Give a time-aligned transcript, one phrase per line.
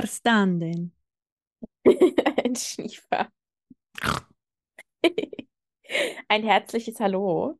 [0.00, 0.96] Verstanden.
[1.84, 3.28] Ein Schniefer.
[6.28, 7.58] Ein herzliches Hallo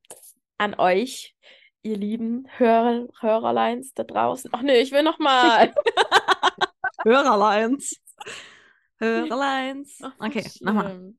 [0.56, 1.36] an euch,
[1.82, 4.48] ihr lieben Hörer, Hörerleins da draußen.
[4.54, 5.74] Ach nee, ich will noch mal.
[7.04, 8.00] Hörerleins.
[8.96, 10.00] Hörerleins.
[10.18, 11.12] Okay, nochmal.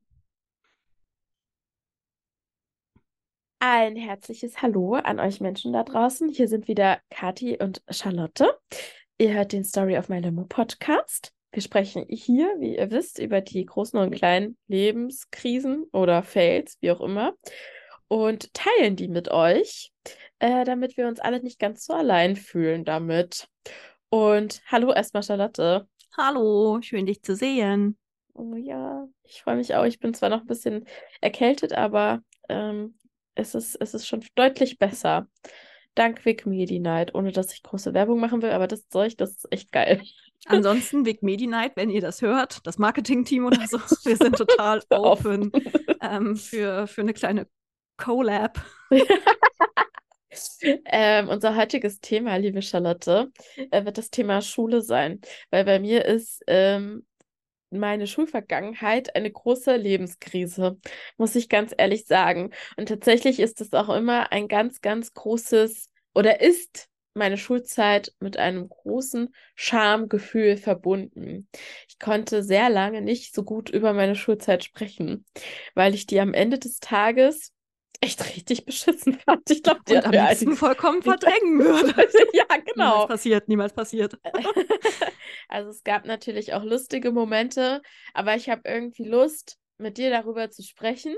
[3.60, 6.30] Ein herzliches Hallo an euch Menschen da draußen.
[6.30, 8.58] Hier sind wieder Kathi und Charlotte.
[9.22, 11.32] Ihr hört den Story of My Limo Podcast.
[11.52, 16.90] Wir sprechen hier, wie ihr wisst, über die großen und kleinen Lebenskrisen oder Fails, wie
[16.90, 17.34] auch immer,
[18.08, 19.92] und teilen die mit euch,
[20.40, 23.46] äh, damit wir uns alle nicht ganz so allein fühlen damit.
[24.08, 25.86] Und hallo erstmal, Charlotte.
[26.16, 27.96] Hallo, schön dich zu sehen.
[28.34, 29.84] Oh ja, ich freue mich auch.
[29.84, 30.84] Ich bin zwar noch ein bisschen
[31.20, 32.98] erkältet, aber ähm,
[33.36, 35.28] es ist, es ist schon deutlich besser.
[35.94, 39.32] Dank Vic Medi Night, ohne dass ich große Werbung machen will, aber das Zeug, das
[39.32, 40.02] ist echt geil.
[40.46, 44.82] Ansonsten, Vic Medi Night, wenn ihr das hört, das Marketing-Team oder so, wir sind total
[44.90, 45.52] open
[46.00, 47.46] ähm, für, für eine kleine
[47.96, 48.60] Collab.
[50.86, 53.30] Ähm, unser heutiges Thema, liebe Charlotte,
[53.70, 57.04] äh, wird das Thema Schule sein, weil bei mir ist ähm,
[57.72, 60.78] meine Schulvergangenheit eine große Lebenskrise,
[61.16, 62.50] muss ich ganz ehrlich sagen.
[62.76, 68.36] Und tatsächlich ist es auch immer ein ganz, ganz großes oder ist meine Schulzeit mit
[68.36, 71.48] einem großen Schamgefühl verbunden.
[71.88, 75.24] Ich konnte sehr lange nicht so gut über meine Schulzeit sprechen,
[75.74, 77.52] weil ich die am Ende des Tages
[78.00, 79.48] echt richtig beschissen fand.
[79.50, 81.94] Ich glaube, die Und am liebsten vollkommen verdrängen würde.
[82.32, 83.06] ja, Niemals genau.
[83.06, 84.18] passiert, niemals passiert.
[85.52, 87.82] Also es gab natürlich auch lustige Momente,
[88.14, 91.14] aber ich habe irgendwie Lust, mit dir darüber zu sprechen.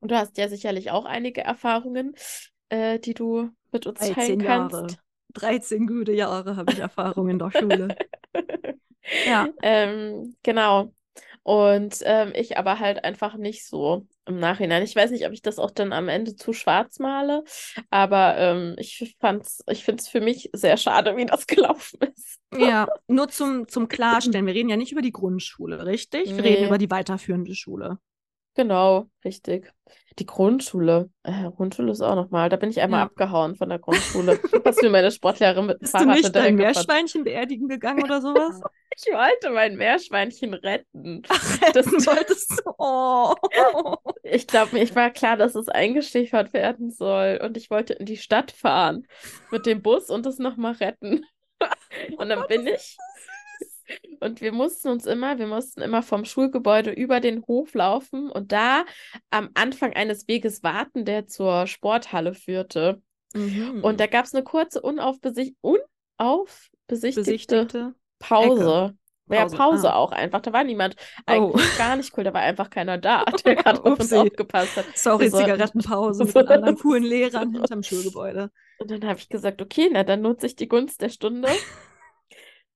[0.00, 2.14] Und du hast ja sicherlich auch einige Erfahrungen,
[2.68, 4.70] äh, die du mit uns 13 teilen Jahre.
[4.70, 4.98] kannst.
[5.34, 7.96] 13 gute Jahre habe ich Erfahrung in der Schule.
[9.24, 9.48] Ja.
[9.62, 10.92] Ähm, genau.
[11.46, 14.82] Und ähm, ich aber halt einfach nicht so im Nachhinein.
[14.82, 17.44] Ich weiß nicht, ob ich das auch dann am Ende zu schwarz male,
[17.88, 22.40] aber ähm, ich fand's, ich finde es für mich sehr schade, wie das gelaufen ist.
[22.52, 26.36] Ja, nur zum, zum Klarstellen, wir reden ja nicht über die Grundschule, richtig?
[26.36, 26.50] Wir Nee.
[26.50, 27.98] reden über die weiterführende Schule.
[28.56, 29.72] Genau, richtig.
[30.18, 31.10] Die Grundschule.
[31.24, 32.48] Äh, Grundschule ist auch nochmal.
[32.48, 33.04] Da bin ich einmal Ja.
[33.04, 34.40] abgehauen von der Grundschule.
[34.64, 36.54] Was mir meine Sportlehrerin mit dem Bist du Fahrrad nicht dein.
[36.56, 38.60] Meerschweinchen beerdigen gegangen oder sowas?
[38.96, 41.22] Ich wollte mein Meerschweinchen retten.
[41.74, 42.70] Das wolltest du.
[42.78, 43.34] Oh.
[44.22, 47.38] Ich glaube, mir ich war klar, dass es eingeschläfert werden soll.
[47.42, 49.06] Und ich wollte in die Stadt fahren
[49.50, 51.26] mit dem Bus und es nochmal retten.
[52.16, 52.96] Und dann bin ich.
[54.20, 58.52] Und wir mussten uns immer, wir mussten immer vom Schulgebäude über den Hof laufen und
[58.52, 58.84] da
[59.30, 63.02] am Anfang eines Weges warten, der zur Sporthalle führte.
[63.34, 63.82] Mhm.
[63.82, 67.94] Und da gab es eine kurze unaufbesicht unaufbesichtigte besichtigte.
[68.18, 68.96] Pause.
[69.28, 69.96] Ja, Pause, Pause ah.
[69.96, 70.40] auch einfach.
[70.40, 70.94] Da war niemand.
[70.96, 71.22] Oh.
[71.26, 72.24] Eigentlich gar nicht cool.
[72.24, 74.86] Da war einfach keiner da, der gerade auf uns aufgepasst hat.
[74.94, 78.50] Sorry, Wir sollten- Zigarettenpause mit anderen coolen Lehrern hinterm Schulgebäude.
[78.78, 81.48] Und dann habe ich gesagt, okay, na dann nutze ich die Gunst der Stunde,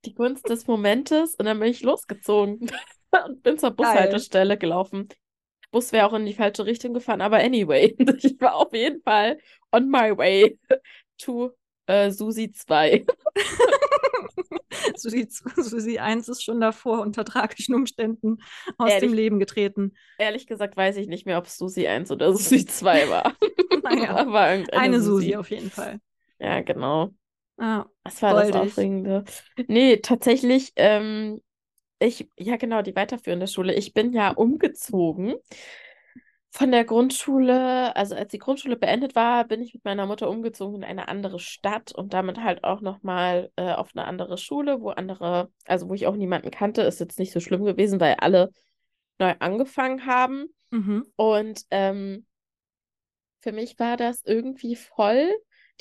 [0.04, 2.70] die Gunst des Momentes und dann bin ich losgezogen
[3.26, 5.08] und bin zur Bushaltestelle gelaufen.
[5.08, 9.02] Der Bus wäre auch in die falsche Richtung gefahren, aber anyway, ich war auf jeden
[9.02, 9.38] Fall
[9.72, 10.58] on my way
[11.18, 11.50] to
[11.86, 13.04] äh, Susi 2.
[14.96, 18.38] Susi, Susi 1 ist schon davor unter tragischen Umständen
[18.78, 19.10] aus Ehrlich?
[19.10, 19.94] dem Leben getreten.
[20.18, 23.34] Ehrlich gesagt weiß ich nicht mehr, ob es Susi 1 oder Susi 2 war.
[23.82, 25.36] Naja, irgendeine eine Susi Susi.
[25.36, 26.00] auf jeden Fall.
[26.38, 27.10] Ja, genau.
[27.60, 27.86] Ja.
[28.04, 28.72] Das war das Goldig.
[28.72, 29.24] Aufregende.
[29.68, 31.40] Nee, tatsächlich, ähm,
[31.98, 33.74] ich, ja genau, die weiterführende Schule.
[33.74, 35.34] Ich bin ja umgezogen
[36.50, 37.94] von der Grundschule.
[37.94, 41.38] Also als die Grundschule beendet war, bin ich mit meiner Mutter umgezogen in eine andere
[41.38, 45.94] Stadt und damit halt auch nochmal äh, auf eine andere Schule, wo andere, also wo
[45.94, 46.82] ich auch niemanden kannte.
[46.82, 48.50] Ist jetzt nicht so schlimm gewesen, weil alle
[49.18, 50.46] neu angefangen haben.
[50.70, 51.06] Mhm.
[51.16, 52.26] Und ähm,
[53.40, 55.30] für mich war das irgendwie voll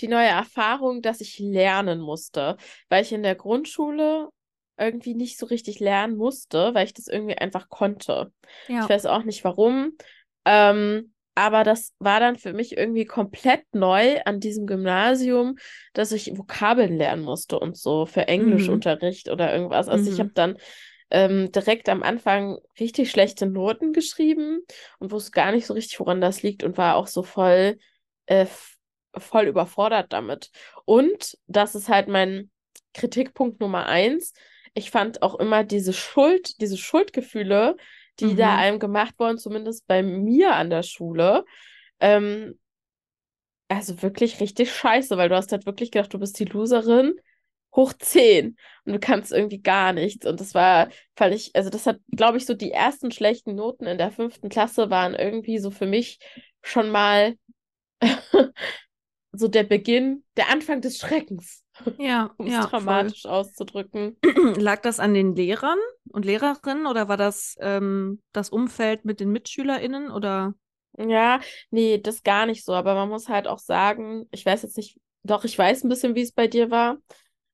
[0.01, 2.57] die neue Erfahrung, dass ich lernen musste,
[2.89, 4.29] weil ich in der Grundschule
[4.77, 8.31] irgendwie nicht so richtig lernen musste, weil ich das irgendwie einfach konnte.
[8.67, 8.79] Ja.
[8.79, 9.97] Ich weiß auch nicht warum.
[10.45, 15.57] Ähm, aber das war dann für mich irgendwie komplett neu an diesem Gymnasium,
[15.93, 19.87] dass ich Vokabeln lernen musste und so für Englischunterricht oder irgendwas.
[19.87, 20.19] Also ich Mhm.
[20.19, 20.57] habe dann
[21.11, 24.61] ähm, direkt am Anfang richtig schlechte Noten geschrieben
[24.99, 27.79] und wusste gar nicht so richtig, woran das liegt und war auch so voll,
[28.27, 28.45] äh,
[29.17, 30.51] voll überfordert damit.
[30.85, 32.51] Und das ist halt mein
[32.93, 34.33] Kritikpunkt Nummer eins.
[34.73, 37.75] Ich fand auch immer diese Schuld, diese Schuldgefühle,
[38.19, 38.57] die da Mhm.
[38.57, 41.45] einem gemacht wurden, zumindest bei mir an der Schule,
[41.99, 42.59] ähm,
[43.67, 47.13] also wirklich richtig scheiße, weil du hast halt wirklich gedacht, du bist die Loserin
[47.75, 50.25] hoch 10 und du kannst irgendwie gar nichts.
[50.25, 53.85] Und das war, weil ich, also das hat, glaube ich, so die ersten schlechten Noten
[53.85, 56.19] in der fünften Klasse waren irgendwie so für mich
[56.63, 57.35] schon mal
[59.31, 61.63] so der Beginn, der Anfang des Schreckens.
[61.97, 64.17] Ja, um es ja, dramatisch auszudrücken.
[64.59, 65.79] Lag das an den Lehrern
[66.11, 70.53] und Lehrerinnen oder war das ähm, das Umfeld mit den MitschülerInnen oder?
[70.97, 71.39] Ja,
[71.71, 72.73] nee, das gar nicht so.
[72.73, 76.15] Aber man muss halt auch sagen, ich weiß jetzt nicht, doch, ich weiß ein bisschen,
[76.15, 76.97] wie es bei dir war,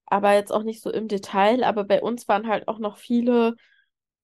[0.06, 1.64] aber jetzt auch nicht so im Detail.
[1.64, 3.56] Aber bei uns waren halt auch noch viele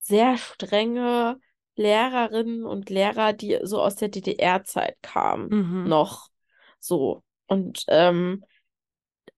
[0.00, 1.38] sehr strenge
[1.76, 5.88] Lehrerinnen und Lehrer, die so aus der DDR-Zeit kamen, Mhm.
[5.88, 6.28] noch
[6.80, 7.22] so.
[7.52, 8.44] Und ähm,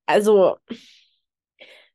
[0.06, 0.56] also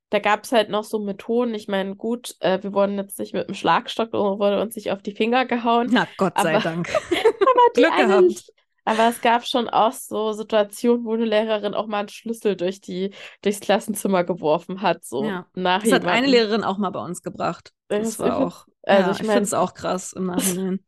[0.09, 1.53] da gab es halt noch so Methoden.
[1.53, 4.91] Ich meine, gut, äh, wir wurden jetzt nicht mit dem Schlagstock oder wurde uns nicht
[4.91, 5.87] auf die Finger gehauen.
[5.91, 6.89] Na, Gott sei Aber- Dank.
[7.11, 8.53] Aber die Glück gehabt.
[8.85, 12.81] aber es gab schon auch so Situationen, wo eine Lehrerin auch mal einen Schlüssel durch
[12.81, 13.13] die,
[13.43, 15.03] durchs Klassenzimmer geworfen hat.
[15.05, 15.45] So Ja.
[15.53, 16.25] nach Das hat eine.
[16.27, 17.71] Lehrerin auch mal bei uns gebracht.
[17.87, 18.65] Das Das war auch.
[18.83, 20.83] also ja, ich ich finde es auch krass im Nachhinein.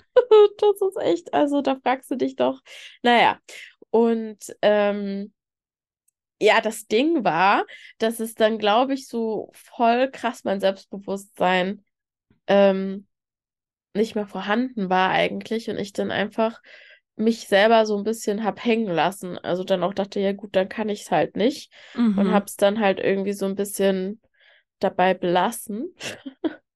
[0.57, 2.59] Das ist echt, also da fragst du dich doch.
[3.03, 3.37] Naja,
[3.91, 5.33] und ähm,
[6.39, 7.65] ja, das Ding war,
[7.99, 11.83] dass es dann, glaube ich, so voll krass mein Selbstbewusstsein
[12.47, 13.07] ähm,
[13.95, 16.61] nicht mehr vorhanden war eigentlich und ich dann einfach
[17.17, 19.38] mich selber so ein bisschen hab hängen lassen.
[19.39, 21.73] Also dann auch dachte, ja gut, dann kann ich es halt nicht
[22.15, 22.31] und Mhm.
[22.31, 24.21] hab's dann halt irgendwie so ein bisschen
[24.79, 25.95] dabei belassen.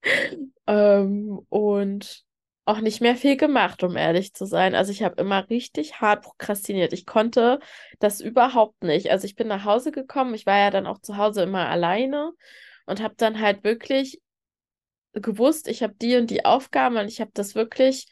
[0.67, 2.24] ähm, und
[2.65, 4.73] auch nicht mehr viel gemacht, um ehrlich zu sein.
[4.73, 6.93] Also ich habe immer richtig hart prokrastiniert.
[6.93, 7.59] Ich konnte
[7.99, 9.11] das überhaupt nicht.
[9.11, 12.33] Also ich bin nach Hause gekommen, ich war ja dann auch zu Hause immer alleine
[12.87, 14.19] und habe dann halt wirklich
[15.13, 18.07] gewusst, ich habe die und die Aufgaben und ich habe das wirklich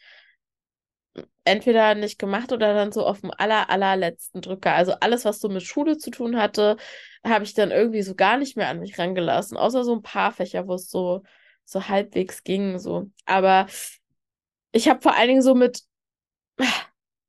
[1.44, 4.72] entweder nicht gemacht oder dann so auf dem aller, allerletzten Drücker.
[4.72, 6.76] Also alles, was so mit Schule zu tun hatte,
[7.24, 10.32] habe ich dann irgendwie so gar nicht mehr an mich rangelassen, außer so ein paar
[10.32, 11.22] Fächer, wo es so,
[11.64, 13.10] so halbwegs ging, so.
[13.26, 13.66] Aber
[14.74, 15.82] ich habe vor allen Dingen so mit
[16.60, 16.66] ah,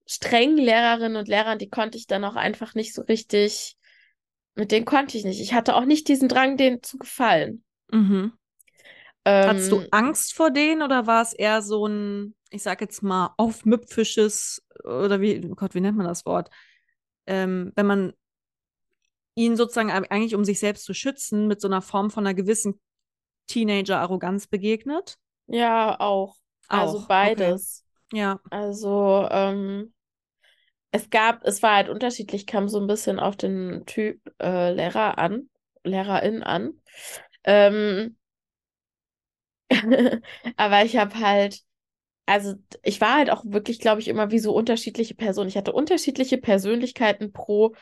[0.08, 3.78] strengen Lehrerinnen und Lehrern, die konnte ich dann auch einfach nicht so richtig,
[4.56, 5.42] mit denen konnte ich nicht.
[5.42, 7.64] Ich hatte auch nicht diesen Drang, denen zu gefallen.
[7.92, 8.38] Mhm.
[9.46, 13.04] Hattest du Ähm, Angst vor denen oder war es eher so ein, ich sag jetzt
[13.04, 16.50] mal, aufmüpfisches oder wie, oh Gott, wie nennt man das Wort?
[17.28, 18.14] Ähm, wenn man
[19.36, 22.34] ihnen sozusagen eig- eigentlich, um sich selbst zu schützen, mit so einer Form von einer
[22.34, 22.80] gewissen
[23.48, 25.18] Teenager-Arroganz begegnet?
[25.48, 26.36] ja, auch.
[26.68, 27.06] Also Auch, okay.
[27.08, 27.86] beides.
[28.12, 28.40] Ja.
[28.50, 29.94] Also, ähm,
[30.92, 35.18] es gab, es war halt unterschiedlich, kam so ein bisschen auf den Typ äh, Lehrer
[35.18, 35.50] an,
[35.84, 36.74] Lehrerin an.
[37.44, 38.16] Ähm,
[40.58, 41.60] aber ich habe halt,
[42.26, 45.50] also ich war halt auch wirklich, glaube ich, immer wie so unterschiedliche Personen.
[45.50, 47.76] Ich hatte unterschiedliche Persönlichkeiten pro,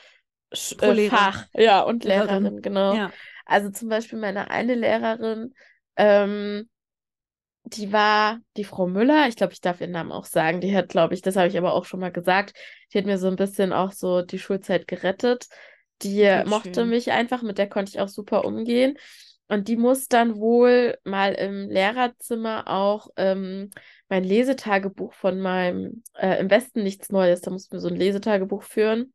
[0.78, 1.10] Pro äh.
[1.10, 1.46] Fach.
[1.54, 2.44] Ja, und Lehrerin.
[2.44, 2.96] Lehrerin, genau.
[2.96, 3.12] Ja.
[3.46, 5.54] Also zum Beispiel meine eine Lehrerin,
[5.98, 6.70] ähm,
[7.66, 9.28] die war die Frau Müller.
[9.28, 10.62] Ich glaube, ich darf ihren Namen auch sagen.
[10.62, 12.54] Die hat, glaube ich, das habe ich aber auch schon mal gesagt,
[12.92, 15.48] die hat mir so ein bisschen auch so die Schulzeit gerettet.
[16.02, 16.90] Die Voll mochte schön.
[16.90, 18.98] mich einfach, mit der konnte ich auch super umgehen.
[19.48, 23.70] Und die muss dann wohl mal im Lehrerzimmer auch ähm,
[24.10, 28.64] mein Lesetagebuch von meinem äh, Im Westen nichts Neues, da mussten wir so ein Lesetagebuch
[28.64, 29.14] führen.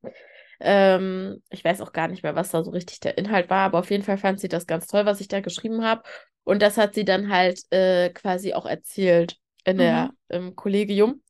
[0.61, 3.79] Ähm, ich weiß auch gar nicht mehr, was da so richtig der Inhalt war, aber
[3.79, 6.03] auf jeden Fall fand sie das ganz toll, was ich da geschrieben habe.
[6.45, 11.23] Und das hat sie dann halt äh, quasi auch erzählt in der, im Kollegium.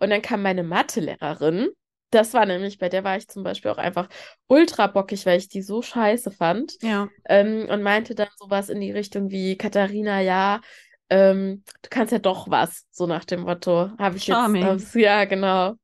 [0.00, 1.68] Und dann kam meine Mathelehrerin.
[2.10, 4.08] Das war nämlich, bei der war ich zum Beispiel auch einfach
[4.46, 6.74] ultra bockig, weil ich die so scheiße fand.
[6.82, 7.08] Ja.
[7.26, 10.60] Ähm, und meinte dann sowas in die Richtung wie, Katharina, ja,
[11.08, 13.90] ähm, du kannst ja doch was, so nach dem Motto.
[13.98, 14.64] Habe ich jetzt, Charming.
[14.64, 15.74] hab's- ja, genau.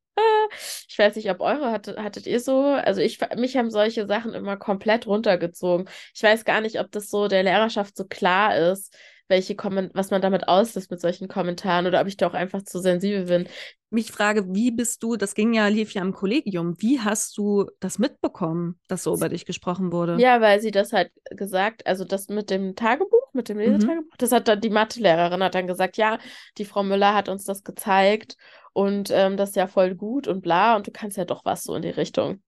[0.87, 4.33] Ich weiß nicht, ob eure hattet, hattet ihr so, also ich, mich haben solche Sachen
[4.33, 5.89] immer komplett runtergezogen.
[6.13, 8.95] Ich weiß gar nicht, ob das so der Lehrerschaft so klar ist,
[9.27, 12.63] welche Kommen was man damit auslöst mit solchen Kommentaren oder ob ich da auch einfach
[12.63, 13.47] zu sensibel bin.
[13.91, 17.65] Mich frage, wie bist du, das ging ja, lief ja im Kollegium, wie hast du
[17.79, 20.19] das mitbekommen, dass so über dich gesprochen wurde?
[20.19, 23.69] Ja, weil sie das halt gesagt, also das mit dem Tagebuch, mit dem Mhm.
[23.71, 26.19] Lesetagebuch, das hat dann die Mathelehrerin hat dann gesagt, ja,
[26.57, 28.35] die Frau Müller hat uns das gezeigt
[28.73, 31.63] und ähm, das ist ja voll gut und bla und du kannst ja doch was
[31.63, 32.41] so in die Richtung.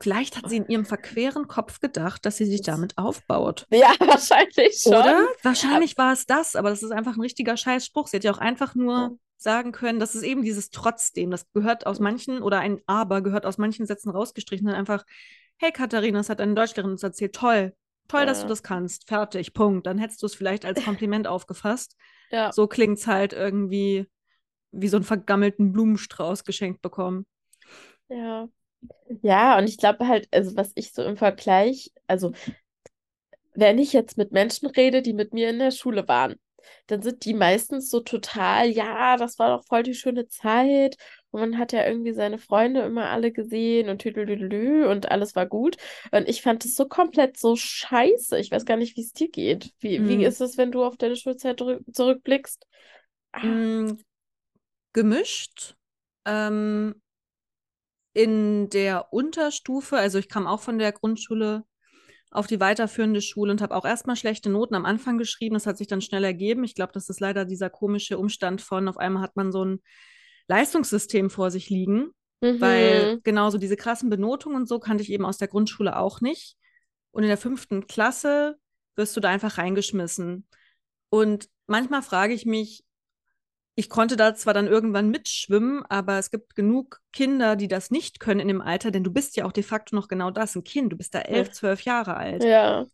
[0.00, 3.66] Vielleicht hat sie in ihrem verqueren Kopf gedacht, dass sie sich damit aufbaut.
[3.70, 4.92] Ja, wahrscheinlich schon.
[4.94, 5.26] Oder?
[5.42, 8.06] Wahrscheinlich war es das, aber das ist einfach ein richtiger Scheißspruch.
[8.06, 9.10] Sie hätte ja auch einfach nur Ja.
[9.38, 11.30] sagen können, das ist eben dieses Trotzdem.
[11.30, 14.66] Das gehört aus manchen, oder ein Aber gehört aus manchen Sätzen rausgestrichen.
[14.66, 15.04] Dann einfach,
[15.56, 17.34] hey Katharina, das hat deine Deutschlehrerin uns erzählt.
[17.34, 17.72] Toll.
[18.06, 18.48] Toll, dass du Ja.
[18.50, 19.08] das kannst.
[19.08, 19.52] Fertig.
[19.52, 19.86] Punkt.
[19.86, 21.96] Dann hättest du es vielleicht als Kompliment aufgefasst.
[22.30, 22.52] Ja.
[22.52, 24.06] So klingt es halt irgendwie
[24.72, 27.26] wie so einen vergammelten Blumenstrauß geschenkt bekommen.
[28.08, 28.48] Ja.
[29.22, 32.32] Ja, und ich glaube halt, also was ich so im Vergleich, also
[33.54, 36.36] wenn ich jetzt mit Menschen rede, die mit mir in der Schule waren,
[36.86, 40.96] dann sind die meistens so total, ja, das war doch voll die schöne Zeit.
[41.30, 45.46] Und man hat ja irgendwie seine Freunde immer alle gesehen und tüdelüdelü und alles war
[45.46, 45.76] gut.
[46.10, 48.38] Und ich fand es so komplett so scheiße.
[48.38, 49.72] Ich weiß gar nicht, wie es dir geht.
[49.80, 50.08] Wie, Mm.
[50.08, 52.66] wie ist es, wenn du auf deine Schulzeit zurück- zurückblickst?
[53.42, 53.92] Mm,
[54.92, 55.76] gemischt.
[56.24, 57.00] Ähm,
[58.14, 61.64] in der Unterstufe, also ich kam auch von der Grundschule
[62.30, 65.54] auf die weiterführende Schule und habe auch erstmal schlechte Noten am Anfang geschrieben.
[65.54, 66.64] Das hat sich dann schnell ergeben.
[66.64, 69.80] Ich glaube, das ist leider dieser komische Umstand von, auf einmal hat man so ein
[70.48, 73.20] Leistungssystem vor sich liegen, weil mhm.
[73.22, 76.56] genauso diese krassen Benotungen und so kannte ich eben aus der Grundschule auch nicht.
[77.12, 78.56] Und in der fünften Klasse
[78.96, 80.46] wirst du da einfach reingeschmissen.
[81.10, 82.84] Und manchmal frage ich mich,
[83.78, 88.18] ich konnte da zwar dann irgendwann mitschwimmen, aber es gibt genug Kinder, die das nicht
[88.18, 90.64] können in dem Alter, denn du bist ja auch de facto noch genau das, ein
[90.64, 90.92] Kind.
[90.92, 92.42] Du bist da elf, zwölf Jahre alt.
[92.42, 92.86] Ja.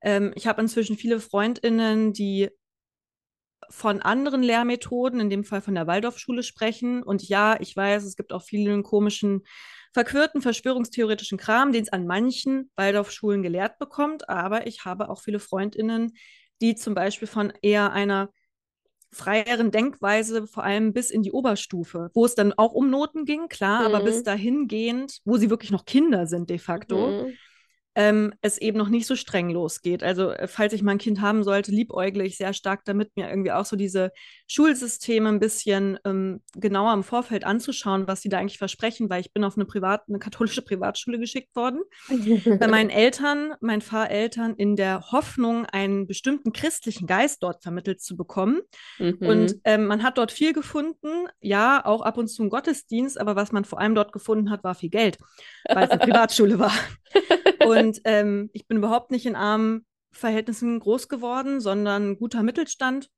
[0.00, 2.50] Ähm, ich habe inzwischen viele FreundInnen, die
[3.68, 7.02] von anderen Lehrmethoden, in dem Fall von der Waldorfschule, sprechen.
[7.02, 9.42] Und ja, ich weiß, es gibt auch vielen komischen,
[9.92, 14.28] verquirlten, verschwörungstheoretischen Kram, den es an manchen Waldorfschulen gelehrt bekommt.
[14.28, 16.12] Aber ich habe auch viele FreundInnen,
[16.62, 18.30] die zum Beispiel von eher einer
[19.12, 23.48] freieren Denkweise, vor allem bis in die Oberstufe, wo es dann auch um Noten ging,
[23.48, 24.24] klar, aber bis Mhm.
[24.24, 27.38] dahingehend, wo sie wirklich noch Kinder sind de facto, Mhm.
[27.98, 30.04] Ähm, es eben noch nicht so streng losgeht.
[30.04, 33.28] Also, äh, falls ich mal ein Kind haben sollte, liebäugle ich sehr stark damit, mir
[33.28, 34.12] irgendwie auch so diese
[34.46, 39.32] Schulsysteme ein bisschen ähm, genauer im Vorfeld anzuschauen, was sie da eigentlich versprechen, weil ich
[39.32, 41.80] bin auf eine privat, eine katholische Privatschule geschickt worden.
[42.60, 48.16] Bei meinen Eltern, meinen Pfarreltern, in der Hoffnung, einen bestimmten christlichen Geist dort vermittelt zu
[48.16, 48.60] bekommen.
[49.00, 49.18] Und
[49.54, 49.60] Mhm.
[49.64, 53.50] ähm, man hat dort viel gefunden, ja, auch ab und zu im Gottesdienst, aber was
[53.50, 55.18] man vor allem dort gefunden hat, war viel Geld,
[55.68, 56.72] weil es eine Privatschule war.
[57.64, 63.10] Und ähm, ich bin überhaupt nicht in armen Verhältnissen groß geworden, sondern guter Mittelstand,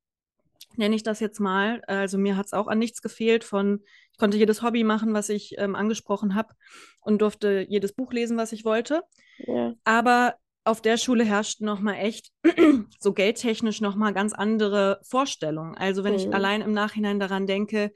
[0.76, 1.82] nenne ich das jetzt mal.
[1.86, 3.80] Also mir hat es auch an nichts gefehlt von,
[4.12, 6.54] ich konnte jedes Hobby machen, was ich ähm, angesprochen habe
[7.00, 9.02] und durfte jedes Buch lesen, was ich wollte.
[9.38, 9.74] Ja.
[9.84, 12.30] Aber auf der Schule herrschten nochmal echt
[13.00, 15.74] so geldtechnisch nochmal ganz andere Vorstellungen.
[15.76, 16.34] Also wenn ich Mhm.
[16.34, 17.92] allein im Nachhinein daran denke,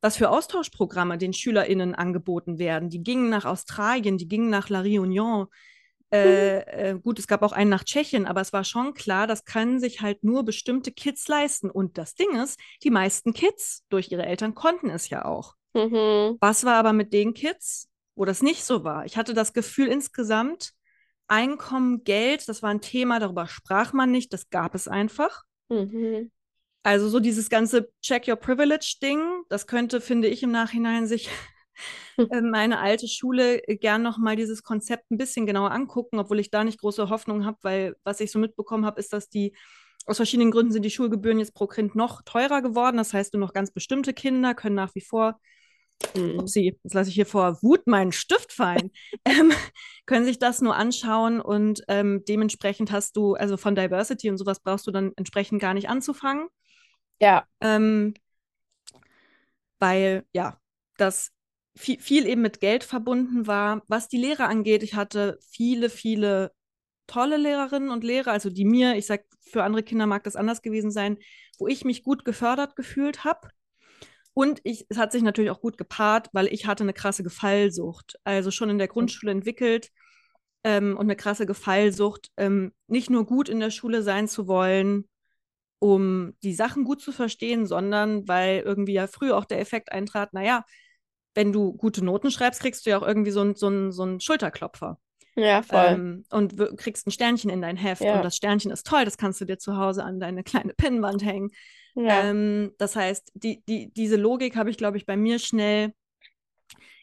[0.00, 2.88] was für Austauschprogramme den SchülerInnen angeboten werden.
[2.88, 5.46] Die gingen nach Australien, die gingen nach La Réunion.
[6.12, 9.44] Äh, äh, gut, es gab auch einen nach Tschechien, aber es war schon klar, das
[9.44, 11.70] können sich halt nur bestimmte Kids leisten.
[11.70, 15.54] Und das Ding ist, die meisten Kids durch ihre Eltern konnten es ja auch.
[15.74, 16.36] Mhm.
[16.40, 19.04] Was war aber mit den Kids, wo das nicht so war?
[19.04, 20.72] Ich hatte das Gefühl insgesamt,
[21.30, 25.44] Einkommen, Geld, das war ein Thema, darüber sprach man nicht, das gab es einfach.
[25.68, 26.32] Mhm.
[26.82, 31.28] Also so dieses ganze Check Your Privilege-Ding, das könnte, finde ich, im Nachhinein sich
[32.52, 36.64] meine alte Schule äh, gern nochmal dieses Konzept ein bisschen genauer angucken, obwohl ich da
[36.64, 39.54] nicht große Hoffnung habe, weil was ich so mitbekommen habe, ist, dass die
[40.06, 42.96] aus verschiedenen Gründen sind die Schulgebühren jetzt pro Kind noch teurer geworden.
[42.96, 45.38] Das heißt, nur noch ganz bestimmte Kinder können nach wie vor
[46.14, 46.40] Mhm.
[46.40, 48.90] Upsi, jetzt lasse ich hier vor Wut meinen Stift fallen,
[49.24, 49.52] ähm,
[50.06, 54.60] können sich das nur anschauen und ähm, dementsprechend hast du, also von Diversity und sowas
[54.60, 56.48] brauchst du dann entsprechend gar nicht anzufangen,
[57.20, 57.46] Ja.
[57.60, 58.14] ähm,
[59.78, 60.58] weil ja,
[60.96, 61.30] das
[61.80, 63.82] viel, viel eben mit Geld verbunden war.
[63.88, 66.52] Was die Lehrer angeht, ich hatte viele, viele
[67.06, 70.62] tolle Lehrerinnen und Lehrer, also die mir, ich sag, für andere Kinder mag das anders
[70.62, 71.18] gewesen sein,
[71.58, 73.48] wo ich mich gut gefördert gefühlt habe.
[74.32, 78.16] Und ich, es hat sich natürlich auch gut gepaart, weil ich hatte eine krasse Gefallsucht.
[78.22, 79.90] Also schon in der Grundschule entwickelt
[80.62, 85.08] ähm, und eine krasse Gefallsucht, ähm, nicht nur gut in der Schule sein zu wollen,
[85.80, 90.32] um die Sachen gut zu verstehen, sondern weil irgendwie ja früh auch der Effekt eintrat,
[90.32, 90.64] naja,
[91.34, 94.04] wenn du gute Noten schreibst, kriegst du ja auch irgendwie so einen so ein, so
[94.04, 94.98] ein Schulterklopfer.
[95.36, 95.86] Ja, voll.
[95.86, 98.02] Ähm, und kriegst ein Sternchen in dein Heft.
[98.02, 98.16] Ja.
[98.16, 101.24] Und das Sternchen ist toll, das kannst du dir zu Hause an deine kleine Pinnwand
[101.24, 101.50] hängen.
[101.94, 102.24] Ja.
[102.24, 105.92] Ähm, das heißt, die, die, diese Logik habe ich, glaube ich, bei mir schnell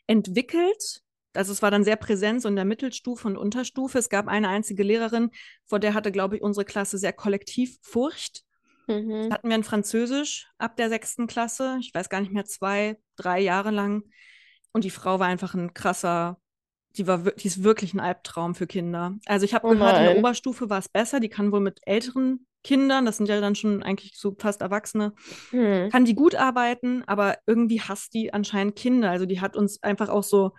[0.08, 1.02] entwickelt.
[1.34, 4.00] Also es war dann sehr präsent so in der Mittelstufe und Unterstufe.
[4.00, 5.30] Es gab eine einzige Lehrerin,
[5.66, 8.44] vor der hatte, glaube ich, unsere Klasse sehr kollektiv Furcht.
[8.88, 9.32] Mhm.
[9.32, 13.40] Hatten wir in Französisch ab der sechsten Klasse, ich weiß gar nicht mehr, zwei, drei
[13.40, 14.04] Jahre lang.
[14.72, 16.40] Und die Frau war einfach ein krasser,
[16.98, 19.18] die war, die ist wirklich ein Albtraum für Kinder.
[19.26, 20.18] Also ich habe Oh gehört, in der.
[20.18, 21.20] Oberstufe war es besser.
[21.20, 25.14] Die kann wohl mit älteren Kindern, das sind ja dann schon eigentlich so fast Erwachsene,
[25.52, 25.90] Hm.
[25.90, 29.10] kann die gut arbeiten, aber irgendwie hasst die anscheinend Kinder.
[29.10, 30.54] Also die hat uns einfach auch so,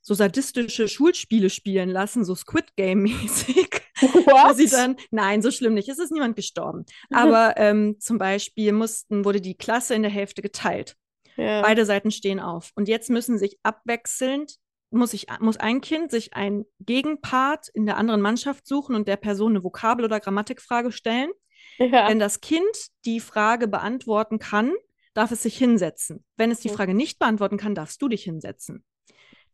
[0.00, 3.68] so sadistische Schulspiele spielen lassen, so Squid Game-mäßig.
[4.00, 4.72] Wo sie What?
[4.72, 6.84] dann, nein, so schlimm nicht, es ist niemand gestorben.
[7.12, 10.96] Aber ähm, zum Beispiel mussten, wurde die Klasse in der Hälfte geteilt.
[11.36, 11.62] Ja.
[11.62, 12.72] Beide Seiten stehen auf.
[12.74, 14.56] Und jetzt müssen sich abwechselnd
[14.90, 19.16] muss, ich, muss ein Kind sich einen Gegenpart in der anderen Mannschaft suchen und der
[19.16, 21.30] Person eine Vokabel- oder Grammatikfrage stellen.
[21.78, 22.08] Ja.
[22.08, 22.64] Wenn das Kind
[23.04, 24.72] die Frage beantworten kann,
[25.14, 26.24] darf es sich hinsetzen.
[26.36, 26.74] Wenn es die Mhm.
[26.74, 28.84] Frage nicht beantworten kann, darfst du dich hinsetzen.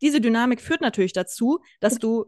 [0.00, 2.26] Diese Dynamik führt natürlich dazu, dass du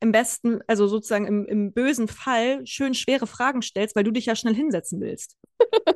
[0.00, 4.26] im besten, also sozusagen im, im bösen Fall schön schwere Fragen stellst, weil du dich
[4.26, 5.36] ja schnell hinsetzen willst.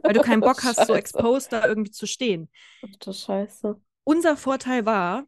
[0.02, 2.48] Weil du keinen Bock hast, so exposed da irgendwie zu stehen.
[2.82, 3.80] Ach du Scheiße.
[4.04, 5.24] Unser Vorteil war,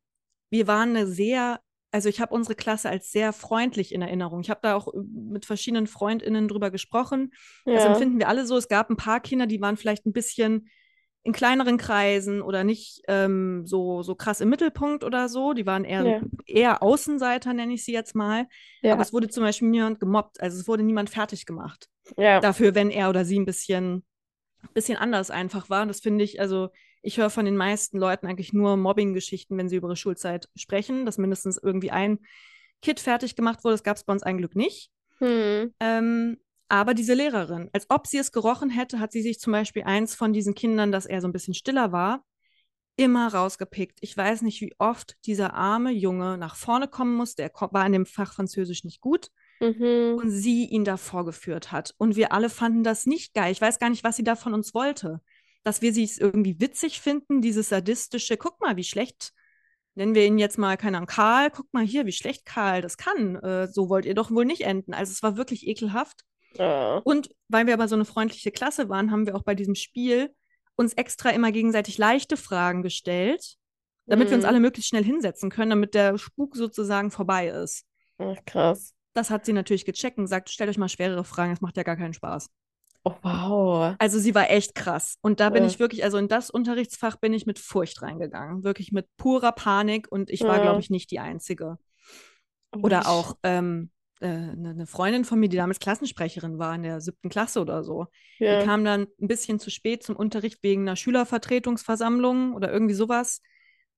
[0.51, 1.61] wir waren eine sehr,
[1.91, 4.41] also ich habe unsere Klasse als sehr freundlich in Erinnerung.
[4.41, 7.33] Ich habe da auch äh, mit verschiedenen FreundInnen drüber gesprochen.
[7.67, 7.91] Das Ja.
[7.93, 8.57] empfinden wir alle so.
[8.57, 10.69] Es gab ein paar Kinder, die waren vielleicht ein bisschen
[11.25, 15.53] in kleineren Kreisen oder nicht ähm, so, so krass im Mittelpunkt oder so.
[15.53, 16.21] Die waren eher, Ja.
[16.47, 18.47] eher Außenseiter, nenne ich sie jetzt mal.
[18.83, 18.95] Ja.
[18.95, 20.41] Aber es wurde zum Beispiel niemand gemobbt.
[20.41, 21.89] Also es wurde niemand fertig gemacht.
[22.17, 22.41] Ja.
[22.41, 24.05] Dafür, wenn er oder sie ein bisschen,
[24.75, 25.83] bisschen anders einfach war.
[25.83, 26.71] Und das finde ich, also
[27.03, 31.07] ich höre von den meisten Leuten eigentlich nur Mobbing-Geschichten, wenn sie über ihre Schulzeit sprechen,
[31.07, 32.19] dass mindestens irgendwie ein
[32.81, 33.75] Kid fertig gemacht wurde.
[33.75, 34.91] Das gab es bei uns ein Glück nicht.
[35.19, 35.73] Hm.
[35.79, 36.39] Ähm,
[36.73, 40.15] aber diese Lehrerin, als ob sie es gerochen hätte, hat sie sich zum Beispiel eins
[40.15, 42.25] von diesen Kindern, das eher so ein bisschen stiller war,
[42.97, 43.99] immer rausgepickt.
[44.01, 47.43] Ich weiß nicht, wie oft dieser arme Junge nach vorne kommen musste.
[47.43, 50.17] Er war in dem Fach Französisch nicht gut Mhm.
[50.19, 51.95] und sie ihn da vorgeführt hat.
[51.99, 53.53] Und wir alle fanden das nicht geil.
[53.53, 55.21] Ich weiß gar nicht, was sie da von uns wollte.
[55.65, 59.33] Dass wir sie es irgendwie witzig finden, dieses sadistische, guck mal, wie schlecht,
[59.95, 62.97] nennen wir ihn jetzt mal, keine Ahnung, Karl, guck mal hier, wie schlecht Karl das
[62.97, 63.37] kann.
[63.37, 64.95] Äh, so wollt ihr doch wohl nicht enden.
[64.95, 66.25] Also es war wirklich ekelhaft.
[66.59, 66.97] Ja.
[67.05, 70.35] Und weil wir aber so eine freundliche Klasse waren, haben wir auch bei diesem Spiel
[70.77, 73.57] uns extra immer gegenseitig leichte Fragen gestellt,
[74.07, 74.49] damit wir uns Mhm.
[74.49, 77.85] alle möglichst schnell hinsetzen können, damit der Spuk sozusagen vorbei ist.
[78.19, 78.95] Ach, krass.
[79.15, 81.83] Das hat sie natürlich gecheckt und gesagt, stellt euch mal schwerere Fragen, das macht ja
[81.83, 82.49] gar keinen Spaß.
[83.05, 83.95] Oh, wow.
[83.99, 85.19] Also sie war echt krass.
[85.23, 85.69] Und da bin Ja.
[85.69, 88.63] ich wirklich, also in das Unterrichtsfach bin ich mit Furcht reingegangen.
[88.65, 90.63] Wirklich mit purer Panik und ich war, Ja.
[90.63, 91.79] glaube ich, nicht die Einzige.
[92.75, 93.92] Oh, Oder auch ähm, äh,
[94.27, 98.07] eine eine Freundin von mir, die damals Klassensprecherin war in der siebten Klasse oder so.
[98.39, 98.59] Ja.
[98.61, 103.41] Die kam dann ein bisschen zu spät zum Unterricht wegen einer Schülervertretungsversammlung oder irgendwie sowas.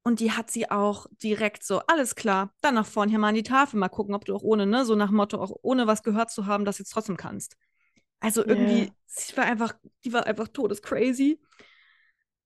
[0.02, 3.34] Und die hat sie auch direkt so, alles klar, dann nach vorne hier mal an
[3.34, 6.02] die Tafel, mal gucken, ob du auch ohne, ne, so nach Motto, auch ohne was
[6.02, 7.56] gehört zu haben, das jetzt trotzdem kannst.
[8.20, 8.90] Also irgendwie, Ja.
[9.06, 11.40] sie war einfach, die war einfach todescrazy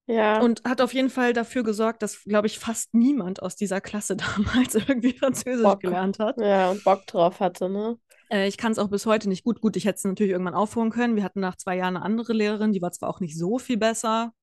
[0.09, 0.41] Ja.
[0.41, 4.15] und hat auf jeden Fall dafür gesorgt, dass, glaube ich, fast niemand aus dieser Klasse
[4.35, 5.81] damals irgendwie Französisch Bock.
[5.81, 6.37] gelernt hat.
[6.39, 7.99] Ja, und Bock drauf hatte, ne?
[8.31, 9.61] Äh, ich kann es auch bis heute nicht gut.
[9.61, 11.15] Gut, ich hätte es natürlich irgendwann aufholen können.
[11.15, 13.77] Wir hatten nach zwei Jahren eine andere Lehrerin, die war zwar auch nicht so viel
[13.77, 14.33] besser.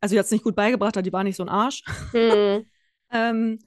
[0.00, 1.82] Also, die hat es nicht gut beigebracht, aber die war nicht so ein Arsch.
[2.12, 2.64] Hm.
[3.10, 3.58] Ähm,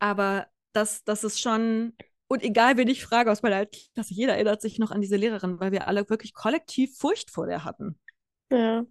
[0.00, 1.94] aber das, das ist schon.
[2.26, 5.60] Und egal, wen ich frage aus meiner Altklasse, jeder erinnert sich noch an diese Lehrerin,
[5.60, 7.96] weil wir alle wirklich kollektiv Furcht vor der hatten.
[8.50, 8.84] Ja.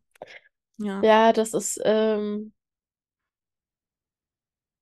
[0.78, 1.08] Ja.
[1.08, 2.54] Ja, das ist, ähm,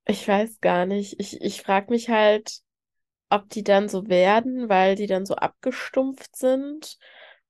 [0.05, 1.19] ich weiß gar nicht.
[1.19, 2.59] Ich, ich frage mich halt,
[3.29, 6.97] ob die dann so werden, weil die dann so abgestumpft sind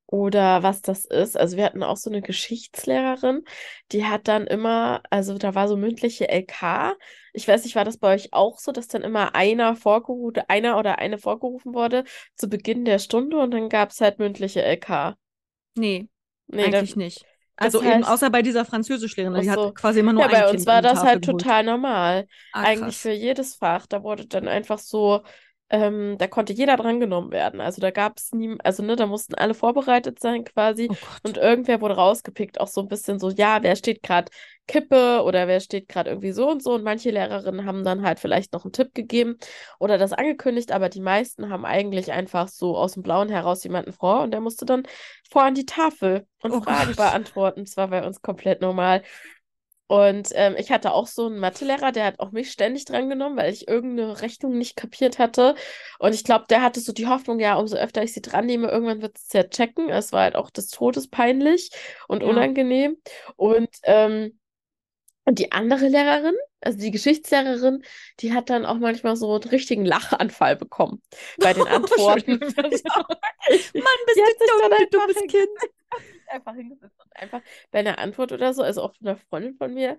[0.08, 1.38] oder was das ist.
[1.38, 3.44] Also wir hatten auch so eine Geschichtslehrerin,
[3.92, 6.96] die hat dann immer, also da war so mündliche LK.
[7.34, 10.80] Ich weiß nicht, war das bei euch auch so, dass dann immer einer vorgerufen, einer
[10.80, 12.06] oder eine vorgerufen wurde
[12.36, 15.18] zu Beginn der Stunde und dann gab es halt mündliche LK.
[15.76, 16.08] Nee,
[16.48, 17.28] Nee, dann, eigentlich nicht.
[17.58, 19.68] Also das eben heißt- außer bei dieser Französischlehrerin, die so.
[19.68, 21.42] hat quasi immer nur ja, ein bei Kind uns war das Tafel halt geholt.
[21.42, 22.28] total normal.
[22.52, 23.86] Ah, Eigentlich für jedes Fach.
[23.88, 25.24] Da wurde dann einfach so,
[25.70, 27.60] ähm, da konnte jeder drangenommen werden.
[27.60, 30.90] Also da gab es nie, also ne, da mussten alle vorbereitet sein quasi.
[30.92, 30.96] Oh.
[31.24, 34.32] Und irgendwer wurde rausgepickt, auch so ein bisschen so, ja, wer steht gerade
[34.68, 36.74] Kippe oder wer steht gerade irgendwie so und so.
[36.76, 39.38] Und manche Lehrerinnen haben dann halt vielleicht noch einen Tipp gegeben
[39.80, 43.92] oder das angekündigt, aber die meisten haben eigentlich einfach so aus dem Blauen heraus jemanden
[43.92, 44.84] vor und der musste dann
[45.32, 46.98] vor an die Tafel und Oh Fragen Gott.
[46.98, 47.66] beantworten.
[47.66, 49.02] Das war bei uns komplett normal.
[49.88, 53.54] Und ähm, ich hatte auch so einen Mathelehrer, der hat auch mich ständig drangenommen, weil
[53.54, 55.56] ich irgendeine Rechnung nicht kapiert hatte.
[56.00, 58.68] Und ich glaube, der hatte so die Hoffnung, ja, umso öfter ich sie dran nehme,
[58.70, 59.90] irgendwann wird es ja checken.
[59.90, 61.70] Es war halt auch des Todes peinlich
[62.08, 62.30] und Ja.
[62.30, 62.98] unangenehm.
[63.36, 64.40] Und, ähm,
[65.26, 67.84] und die andere Lehrerin, also die Geschichtslehrerin,
[68.20, 71.02] die hat dann auch manchmal so einen richtigen Lachanfall bekommen
[71.42, 72.40] bei den Antworten.
[73.76, 75.50] Mann, bist du dumm, du dummes Kind.
[76.28, 79.74] einfach hingesetzt und einfach bei einer Antwort oder so, also auch von einer Freundin von
[79.74, 79.98] mir,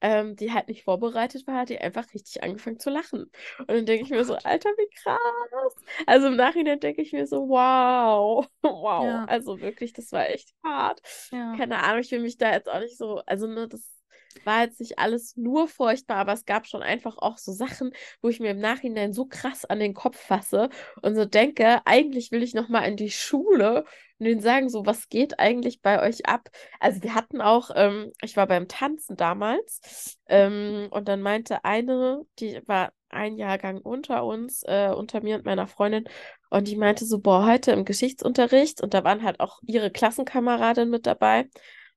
[0.00, 3.30] ähm, die halt nicht vorbereitet war, hat die einfach richtig angefangen zu lachen.
[3.58, 5.74] Und dann denke ich mir so, Alter, wie krass.
[6.06, 9.04] Also im Nachhinein denke ich mir so, wow, wow.
[9.04, 9.24] Ja.
[9.24, 11.00] Also wirklich, das war echt hart.
[11.32, 11.56] Ja.
[11.56, 13.97] Keine Ahnung, ich will mich da jetzt auch nicht so, also ne, das
[14.44, 18.28] war jetzt nicht alles nur furchtbar, aber es gab schon einfach auch so Sachen, wo
[18.28, 20.68] ich mir im Nachhinein so krass an den Kopf fasse
[21.02, 23.84] und so denke, eigentlich will ich noch mal in die Schule
[24.18, 26.48] und denen sagen so, was geht eigentlich bei euch ab?
[26.80, 32.24] Also wir hatten auch, ähm, ich war beim Tanzen damals ähm, und dann meinte eine,
[32.38, 36.04] die war ein Jahrgang unter uns, äh, unter mir und meiner Freundin.
[36.50, 40.90] Und die meinte so, boah, heute im Geschichtsunterricht, und da waren halt auch ihre Klassenkameradin
[40.90, 41.48] mit dabei.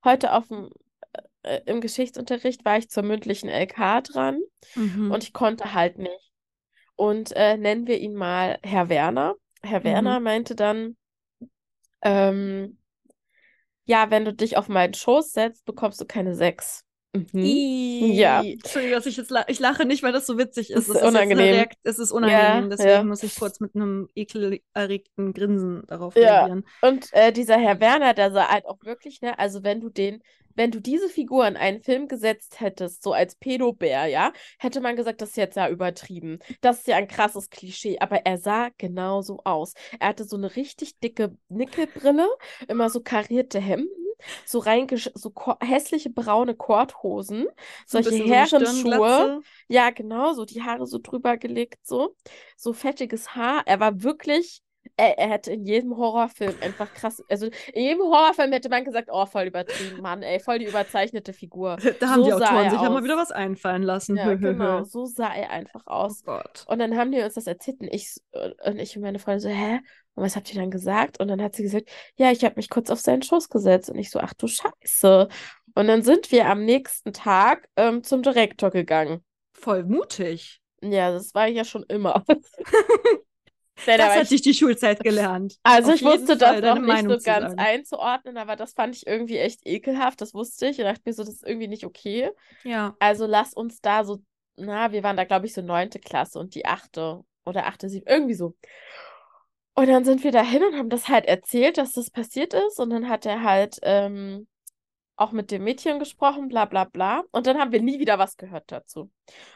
[0.04, 0.70] Heute auf dem,
[1.43, 4.39] äh, im Geschichtsunterricht war ich zur mündlichen LK dran
[4.75, 5.12] Mhm.
[5.12, 6.32] und ich konnte halt nicht.
[6.95, 9.36] Und äh, nennen wir ihn mal Herr Werner.
[9.63, 10.23] Herr Werner Mhm.
[10.23, 10.97] meinte dann,
[12.01, 12.77] ähm,
[13.86, 16.86] ja, wenn du dich auf meinen Schoß setzt, bekommst du keine Sechs.
[17.13, 18.12] Mhm.
[18.13, 18.41] Ja.
[18.41, 20.89] Entschuldigung, dass ich jetzt la ich lache nicht, weil das so witzig ist.
[20.89, 21.65] Das ist unangenehm.
[21.84, 23.04] Es ist unangenehm, Ja, deswegen ja.
[23.04, 26.39] muss ich kurz mit einem ekelerregten Grinsen darauf Ja.
[26.39, 26.65] reagieren.
[26.82, 30.21] Und äh, dieser Herr Werner, der sah halt auch wirklich, ne, also wenn du den,
[30.56, 34.95] wenn du diese Figur in einen Film gesetzt hättest, so als Pädobär, ja, hätte man
[34.95, 36.39] gesagt, das ist jetzt ja übertrieben.
[36.62, 39.74] Das ist ja ein krasses Klischee, aber er sah genauso aus.
[40.00, 42.28] Er hatte so eine richtig dicke Nickelbrille,
[42.67, 43.89] immer so karierte Hemden,
[44.46, 47.48] so reingesch so hässliche braune Korthosen,
[47.86, 49.42] So solche so Herrenschuhe.
[49.68, 52.16] Ja, genau, so die Haare so drüber gelegt, so.
[52.58, 53.64] So fettiges Haar.
[53.66, 54.62] Er war wirklich,
[54.98, 59.10] er, er hätte in jedem Horrorfilm einfach krass, also in jedem Horrorfilm hätte man gesagt,
[59.12, 61.78] oh, voll übertrieben, Mann, ey, voll die überzeichnete Figur.
[62.00, 64.18] Da haben So die Autoren sich ja mal wieder was einfallen lassen.
[64.18, 66.24] Ja, genau, so sah er einfach Oh aus.
[66.24, 66.66] Gott.
[66.68, 68.22] Und dann haben die uns das erzählt und ich, s-
[68.66, 69.80] und ich und meine Freundin so, hä?
[70.15, 71.19] Und was habt ihr dann gesagt?
[71.19, 73.89] Und dann hat sie gesagt, ja, ich habe mich kurz auf seinen Schoß gesetzt.
[73.89, 75.28] Und ich so, ach du Scheiße.
[75.76, 79.24] Und dann sind wir am nächsten Tag ähm, zum Direktor gegangen.
[79.54, 80.60] Voll mutig.
[80.82, 82.24] Ja, das war ich ja schon immer.
[83.86, 85.56] Das hat ich, dich die Schulzeit gelernt.
[85.63, 87.60] also Auf ich wusste Fall das noch nicht Meinung so ganz sagen.
[87.60, 90.78] einzuordnen, aber das fand ich irgendwie echt ekelhaft, das wusste ich.
[90.78, 92.30] Und dachte mir so, das ist irgendwie nicht okay.
[92.63, 92.95] Ja.
[93.00, 94.21] Also lass uns da so,
[94.56, 98.12] na, wir waren da, glaube ich, so neunte Klasse und die achte oder achte, siebte,
[98.12, 98.56] irgendwie so.
[99.74, 102.80] Und dann sind wir da hin und haben das halt erzählt, dass das passiert ist.
[102.80, 104.48] Und dann hat er halt ähm,
[105.16, 107.24] auch mit dem Mädchen gesprochen, bla bla bla.
[107.32, 109.12] Und dann haben wir nie wieder was gehört dazu.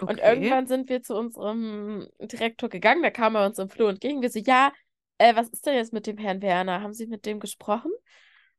[0.06, 0.22] Und Okay.
[0.22, 4.22] irgendwann sind wir zu unserem Direktor gegangen, da kam er uns im Flur entgegen.
[4.22, 4.72] Wir so, ja,
[5.18, 6.82] äh, was ist denn jetzt mit dem Herrn Werner?
[6.82, 7.92] Haben Sie mit dem gesprochen?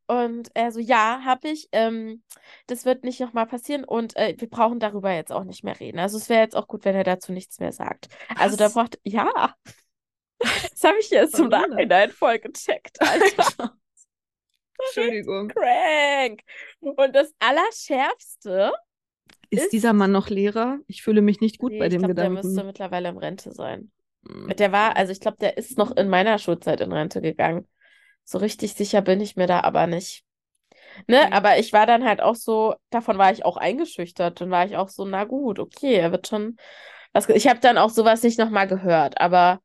[0.08, 1.68] Und er so, ja, habe ich.
[1.72, 2.22] Ähm,
[2.68, 5.98] das wird nicht nochmal passieren und äh, wir brauchen darüber jetzt auch nicht mehr reden.
[5.98, 8.08] Also es wäre jetzt auch gut, wenn er dazu nichts mehr sagt.
[8.36, 8.70] Also da Was?
[8.70, 9.54] braucht, ja.
[10.70, 11.70] Das habe ich jetzt Verwundert.
[11.70, 13.74] Nachhinein voll gecheckt, Alter.
[14.78, 15.48] Entschuldigung.
[15.54, 16.40] Crank.
[16.80, 18.72] Und das Allerschärfste,
[19.50, 20.78] Ist Ist- dieser Mann noch Lehrer?
[20.86, 22.46] Ich fühle mich nicht gut nee, bei ich dem glaube, der Gedanken.
[22.48, 23.90] müsste mittlerweile in Rente sein.
[24.26, 24.48] Hm.
[24.56, 27.66] Der war, also ich glaube, der ist noch in meiner Schulzeit in Rente gegangen.
[28.24, 30.24] So richtig sicher bin ich mir da aber nicht.
[31.08, 34.40] Ne, aber ich war dann halt auch so, davon war ich auch eingeschüchtert.
[34.40, 36.56] Dann war ich auch so, na gut, okay, er wird schon
[37.12, 37.28] was.
[37.28, 39.60] Ich habe dann auch sowas nicht nochmal gehört, aber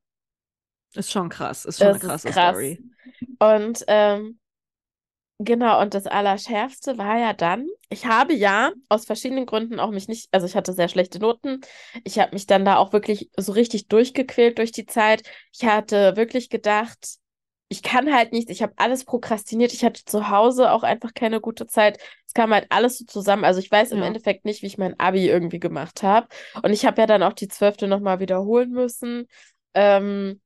[0.93, 1.65] Ist schon krass.
[1.65, 2.57] Ist schon eine es ist krasse krass.
[2.57, 2.83] Story.
[3.39, 4.39] Und ähm,
[5.39, 10.07] genau, und das Allerschärfste war ja dann, ich habe ja aus verschiedenen Gründen auch mich
[10.07, 11.61] nicht, also ich hatte sehr schlechte Noten.
[12.03, 15.23] Ich habe mich dann da auch wirklich so richtig durchgequält durch die Zeit.
[15.53, 17.17] Ich hatte wirklich gedacht,
[17.69, 19.71] ich kann halt nichts, ich habe alles prokrastiniert.
[19.73, 21.99] Ich hatte zu Hause auch einfach keine gute Zeit.
[22.27, 23.45] Es kam halt alles so zusammen.
[23.45, 24.05] Also ich weiß im Ja.
[24.07, 26.27] Endeffekt nicht, wie ich mein Abi irgendwie gemacht habe.
[26.63, 29.25] Und ich habe ja dann auch die zwölfte nochmal wiederholen müssen.
[29.73, 30.41] Ähm,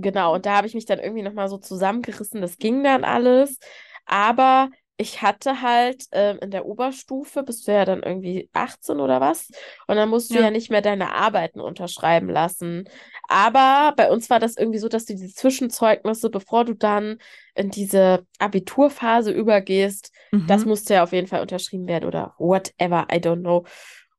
[0.00, 2.40] Genau, und da habe ich mich dann irgendwie nochmal so zusammengerissen.
[2.40, 3.58] Das ging dann alles.
[4.06, 9.20] Aber ich hatte halt ähm, in der Oberstufe, bist du ja dann irgendwie 18 oder
[9.20, 9.48] was?
[9.86, 10.42] Und dann musst du Ja.
[10.42, 12.88] ja nicht mehr deine Arbeiten unterschreiben lassen.
[13.28, 17.18] Aber bei uns war das irgendwie so, dass du diese Zwischenzeugnisse, bevor du dann
[17.54, 20.12] in diese Abiturphase übergehst,
[20.46, 20.68] das Mhm.
[20.68, 23.64] musste ja auf jeden Fall unterschrieben werden oder whatever, I don't know.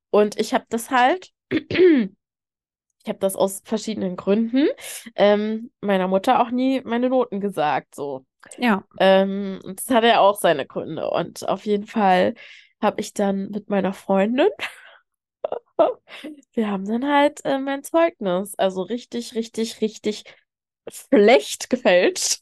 [0.10, 1.32] Und ich habe das halt,
[3.04, 4.68] ich habe das aus verschiedenen Gründen
[5.16, 8.26] ähm, meiner Mutter auch nie meine Noten gesagt, so.
[8.58, 8.84] Ja.
[9.00, 11.10] Ähm, das hatte ja auch seine Gründe.
[11.10, 12.36] Und auf jeden Fall
[12.82, 14.50] habe ich dann mit meiner Freundin,
[16.54, 20.24] wir haben dann halt äh, mein Zeugnis, also richtig, richtig, richtig
[20.88, 22.42] schlecht gefälscht,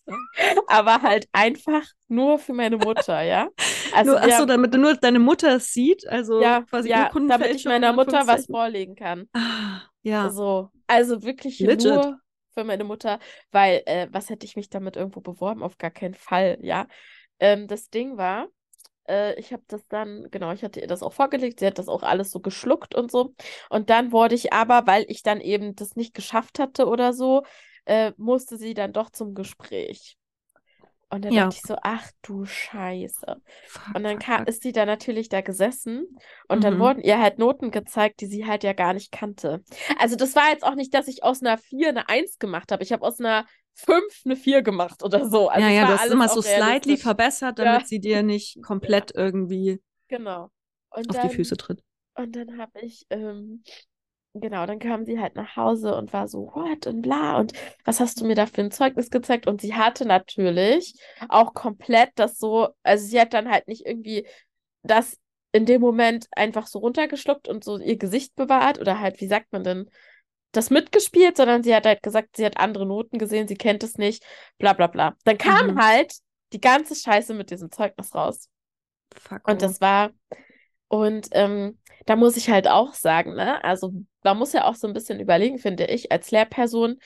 [0.68, 3.50] aber halt einfach nur für meine Mutter, ja.
[3.94, 7.66] Also nur, achso, damit nur deine Mutter es sieht, also ja, quasi ja, damit ich
[7.66, 9.28] meiner in Mutter was vorlegen kann.
[9.34, 10.30] Ah, ja.
[10.30, 11.94] So, also wirklich Legit.
[11.94, 12.20] nur
[12.54, 13.20] für meine Mutter,
[13.52, 15.64] weil äh, was hätte ich mich damit irgendwo beworben?
[15.64, 16.88] Auf gar keinen Fall, ja.
[17.40, 18.48] Ähm, das Ding war,
[19.08, 21.88] äh, ich habe das dann, genau, ich hatte ihr das auch vorgelegt, sie hat das
[21.88, 23.34] auch alles so geschluckt und so.
[23.70, 27.44] Und dann wurde ich aber, weil ich dann eben das nicht geschafft hatte oder so,
[27.86, 30.16] äh, musste sie dann doch zum Gespräch.
[31.12, 31.46] Und dann Ja.
[31.46, 33.42] dachte ich so, ach du Scheiße.
[33.68, 34.48] Fuck, Und dann fuck, ka- fuck.
[34.48, 36.06] ist sie da natürlich da gesessen
[36.48, 36.80] und dann Mhm.
[36.80, 39.64] wurden ihr halt Noten gezeigt, die sie halt ja gar nicht kannte.
[39.98, 42.84] Also das war jetzt auch nicht, dass ich aus einer 4 eine 1 gemacht habe.
[42.84, 45.50] Ich habe aus einer 5 eine 4 gemacht oder so.
[45.50, 47.66] Also ja, ja, hast alles immer so slightly verbessert, Ja.
[47.66, 50.52] damit sie dir nicht komplett irgendwie Genau.
[50.92, 51.82] Und auf dann, die Füße tritt.
[52.16, 53.64] und dann habe ich, ähm,
[54.34, 57.54] genau, dann kam sie halt nach Hause und war so, what und bla und
[57.86, 59.48] was hast du mir da für ein Zeugnis gezeigt?
[59.48, 60.94] Und sie hatte natürlich
[61.28, 64.28] auch komplett das so, also sie hat dann halt nicht irgendwie
[64.84, 65.18] das
[65.52, 69.52] in dem Moment einfach so runtergeschluckt und so ihr Gesicht bewahrt oder halt, wie sagt
[69.52, 69.90] man denn,
[70.52, 73.98] das mitgespielt, sondern sie hat halt gesagt, sie hat andere Noten gesehen, sie kennt es
[73.98, 74.24] nicht,
[74.58, 75.16] bla bla bla.
[75.24, 75.80] Dann kam Mhm.
[75.84, 76.14] halt
[76.54, 78.50] die ganze Scheiße mit diesem Zeugnis raus.
[79.16, 79.48] Fuck.
[79.48, 79.58] Und oh.
[79.58, 80.12] das war,
[80.88, 84.88] und ähm, da muss ich halt auch sagen, ne, also man muss ja auch so
[84.88, 86.98] ein bisschen überlegen, finde ich, als Lehrperson,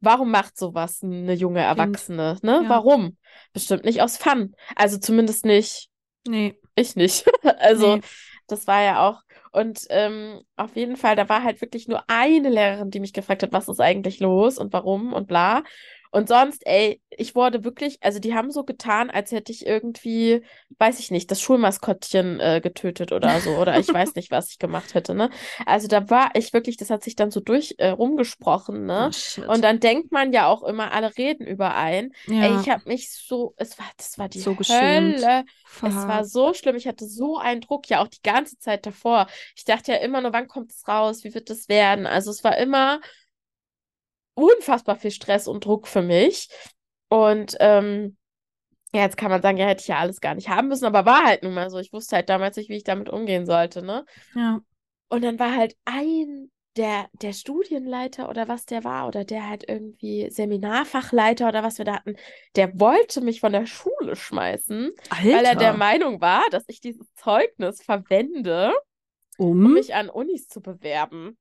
[0.00, 2.60] warum macht sowas eine junge Erwachsene, ne?
[2.64, 2.68] Ja.
[2.68, 3.16] Warum?
[3.52, 4.54] Bestimmt nicht aus Fun.
[4.76, 5.88] Also zumindest nicht,
[6.26, 6.54] Nee.
[6.74, 7.24] ich nicht.
[7.58, 8.02] Also Nee.
[8.48, 12.48] das war ja auch, und ähm, auf jeden Fall, da war halt wirklich nur eine
[12.48, 15.62] Lehrerin, die mich gefragt hat, was ist eigentlich los und warum und bla.
[16.12, 20.42] Und sonst, ey, ich wurde wirklich, also die haben so getan, als hätte ich irgendwie,
[20.78, 23.56] weiß ich nicht, das Schulmaskottchen äh, getötet oder so.
[23.56, 25.30] Oder ich weiß nicht, was ich gemacht hätte, ne?
[25.66, 29.10] Also da war ich wirklich, das hat sich dann so durch äh, rumgesprochen, ne?
[29.38, 29.52] Oh.
[29.52, 32.12] Und dann denkt man ja auch immer, alle reden überein.
[32.26, 32.42] ja.
[32.44, 34.56] Ey, ich habe mich so, es war, das war die So.
[34.68, 35.44] Hölle.
[35.84, 36.76] Es war so schlimm.
[36.76, 39.26] Ich hatte so einen Druck, ja auch die ganze Zeit davor.
[39.56, 41.24] Ich dachte ja immer nur, wann kommt es raus?
[41.24, 42.06] Wie wird es werden?
[42.06, 43.00] Also es war immer
[44.34, 46.48] unfassbar viel Stress und Druck für mich.
[47.08, 48.16] Und ähm,
[48.94, 51.06] ja, jetzt kann man sagen, ja, hätte ich ja alles gar nicht haben müssen, aber
[51.06, 51.78] war halt nun mal so.
[51.78, 54.04] Ich wusste halt damals nicht, wie ich damit umgehen sollte, ne?
[54.34, 54.60] Ja.
[55.08, 59.64] Und dann war halt ein, der, der Studienleiter oder was der war, oder der halt
[59.68, 62.16] irgendwie Seminarfachleiter oder was wir da hatten,
[62.56, 64.90] der wollte mich von der Schule schmeißen,
[65.30, 65.78] weil er der Alter.
[65.78, 68.72] Meinung war, dass ich dieses Zeugnis verwende,
[69.58, 69.72] um Um?
[69.72, 71.38] mich an Unis zu bewerben.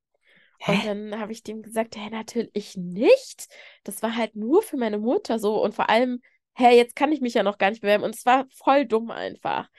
[0.68, 0.88] Und Hä?
[0.88, 3.48] dann habe ich dem gesagt, hä, natürlich nicht.
[3.84, 5.62] Das war halt nur für meine Mutter so.
[5.62, 6.22] Und vor allem,
[6.54, 8.04] hä, jetzt kann ich mich ja noch gar nicht bewerben.
[8.04, 9.70] Und es war voll dumm einfach.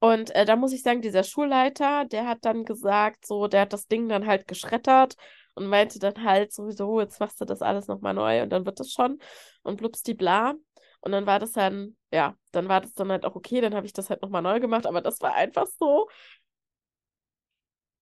[0.00, 3.72] Und äh, da muss ich sagen, dieser Schulleiter, der hat dann gesagt, so, der hat
[3.72, 5.16] das Ding dann halt geschreddert
[5.54, 8.78] und meinte dann halt sowieso, jetzt machst du das alles nochmal neu und dann wird
[8.78, 9.18] das schon
[9.62, 10.54] und blubs die bla.
[11.00, 13.86] Und dann war das dann, ja, dann war das dann halt auch okay, dann habe
[13.86, 16.08] ich das halt nochmal neu gemacht, aber das war einfach so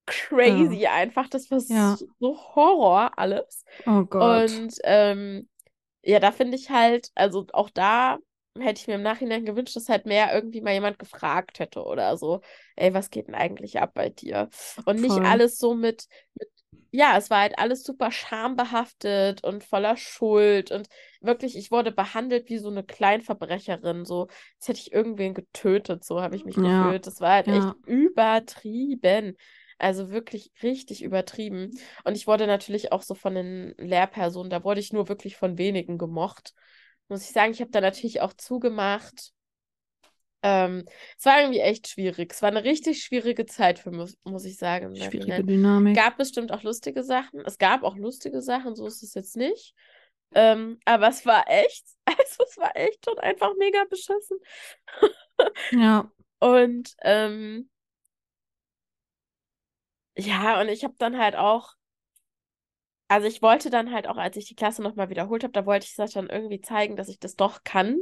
[0.07, 1.29] crazy einfach.
[1.29, 1.99] Das war Ja.
[1.99, 3.65] so, Horror alles.
[3.87, 4.63] Oh Gott.
[4.63, 5.49] Und ähm,
[6.03, 8.19] ja, da finde ich halt, also auch da
[8.59, 12.17] hätte ich mir im Nachhinein gewünscht, dass halt mehr irgendwie mal jemand gefragt hätte oder
[12.17, 12.41] so.
[12.77, 14.49] Ey, was geht denn eigentlich ab bei dir?
[14.85, 15.27] Und nicht Voll.
[15.27, 16.49] alles so mit, mit,
[16.91, 20.89] ja, es war halt alles super schambehaftet und voller Schuld und
[21.21, 26.23] wirklich, ich wurde behandelt wie so eine Kleinverbrecherin, so, als hätte ich irgendwen getötet, so
[26.23, 26.63] habe ich mich Ja.
[26.63, 27.07] gefühlt.
[27.07, 27.77] Das war halt echt Ja.
[27.85, 29.37] übertrieben.
[29.79, 31.79] Also wirklich richtig übertrieben.
[32.05, 35.59] Und ich wurde natürlich auch so von den Lehrpersonen, da wurde ich nur wirklich von
[35.59, 36.55] wenigen gemocht.
[37.09, 39.33] Muss ich sagen, ich habe da natürlich auch zugemacht.
[40.43, 40.85] Ähm,
[41.19, 42.33] es war irgendwie echt schwierig.
[42.33, 44.87] Es war eine richtig schwierige Zeit für mich, muss ich sagen.
[44.87, 45.47] im Schwierige Nachhinein.
[45.47, 45.97] Dynamik.
[45.97, 47.41] gab bestimmt auch lustige Sachen.
[47.41, 49.75] Es gab auch lustige Sachen, so ist es jetzt nicht.
[50.35, 54.39] Ähm, aber es war echt, also es war echt schon einfach mega beschissen.
[55.73, 56.11] Ja.
[56.39, 57.69] Und ähm,
[60.17, 61.75] ja, und ich habe dann halt auch,
[63.09, 65.87] also ich wollte dann halt auch, als ich die Klasse nochmal wiederholt habe, da wollte
[65.87, 67.99] ich das dann irgendwie zeigen, dass ich das doch kann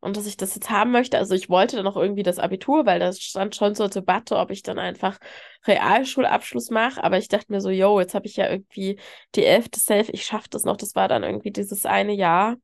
[0.00, 1.18] und dass ich das jetzt haben möchte.
[1.18, 4.50] Also ich wollte dann auch irgendwie das Abitur, weil das stand schon zur Debatte, ob
[4.52, 5.18] ich dann einfach
[5.66, 7.02] Realschulabschluss mache.
[7.02, 9.00] Aber ich dachte mir so, yo, jetzt habe ich ja irgendwie
[9.34, 10.76] die elfte Safe, ich schaffe das noch.
[10.76, 12.56] Das war dann irgendwie dieses eine Jahr.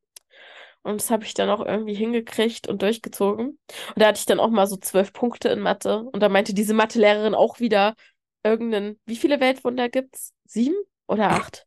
[0.82, 3.46] Und das habe ich dann auch irgendwie hingekriegt und durchgezogen.
[3.48, 3.58] Und
[3.96, 6.00] da hatte ich dann auch mal so zwölf Punkte in Mathe.
[6.00, 7.94] Und da meinte diese Mathelehrerin auch wieder
[8.44, 10.32] irgendeinen, wie viele Weltwunder gibt's?
[10.44, 10.76] Sieben
[11.06, 11.66] oder acht?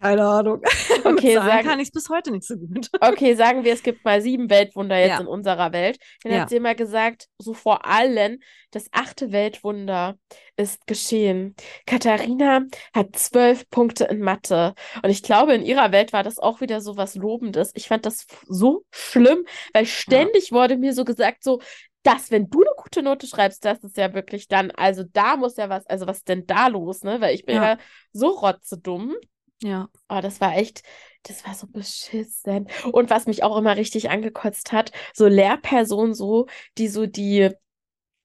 [0.00, 0.62] Keine Ahnung.
[1.04, 2.88] Okay, Zahlen sagen- kann ich es bis heute nicht so gut.
[3.00, 5.20] Okay, sagen wir, es gibt mal sieben Weltwunder jetzt Ja.
[5.20, 5.98] in unserer Welt.
[6.22, 6.40] Dann Ja.
[6.42, 8.38] hat sie immer gesagt, so vor allem,
[8.70, 10.16] das achte Weltwunder
[10.56, 11.56] ist geschehen.
[11.86, 12.62] Katharina
[12.94, 14.74] hat zwölf Punkte in Mathe.
[15.02, 17.72] Und ich glaube, in ihrer Welt war das auch wieder so was Lobendes.
[17.74, 21.60] Ich fand das so schlimm, weil ständig wurde mir so gesagt, so,
[22.02, 25.56] dass, wenn du eine gute Note schreibst, das ist ja wirklich dann, also da muss
[25.56, 27.20] ja was, also was ist denn da los, ne?
[27.20, 27.62] Weil ich bin Ja.
[27.62, 27.78] ja
[28.12, 29.14] so rotzedumm.
[29.62, 29.88] Ja.
[30.08, 30.82] Oh, das war echt,
[31.22, 32.68] das war so beschissen.
[32.90, 36.46] Und was mich auch immer richtig angekotzt hat, so Lehrpersonen so,
[36.78, 37.50] die so die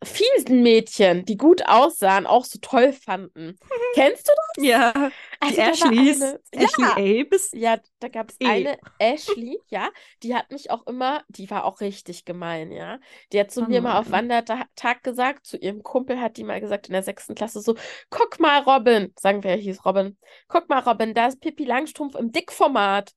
[0.03, 3.57] fiesen Mädchen, die gut aussahen, auch so toll fanden.
[3.95, 4.63] Kennst du das?
[4.65, 4.93] Ja.
[5.39, 6.21] Also Ashleys.
[6.21, 7.49] eine- Ashley A bis.
[7.53, 9.89] ja, da gab es eine Ashley, ja,
[10.23, 12.99] die hat mich auch immer, die war auch richtig gemein, ja.
[13.33, 14.11] Die hat zu Oh mir mal auf.
[14.11, 17.75] Wandertag gesagt, zu ihrem Kumpel hat die mal gesagt in der sechsten Klasse so,
[18.11, 22.31] guck mal, Robin, sagen wir, hieß Robin, guck mal, Robin, da ist Pippi Langstrumpf im
[22.31, 23.11] Dickformat.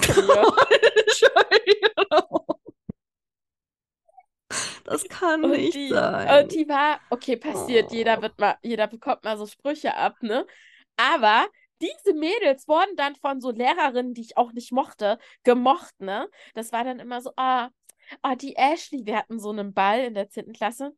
[0.00, 2.44] Entschuldigung.
[4.88, 6.42] Das kann Und nicht die, sein.
[6.42, 8.22] und die war, okay, passiert, jeder Oh.
[8.22, 10.46] wird mal, jeder bekommt mal so Sprüche ab, ne?
[10.96, 11.46] Aber
[11.82, 16.28] diese Mädels wurden dann von so Lehrerinnen, die ich auch nicht mochte, gemocht, ne?
[16.54, 17.70] Das war dann immer so, ah,
[18.22, 20.52] ah, die Ashley, wir hatten so einen Ball in der 10.
[20.52, 20.92] Klasse.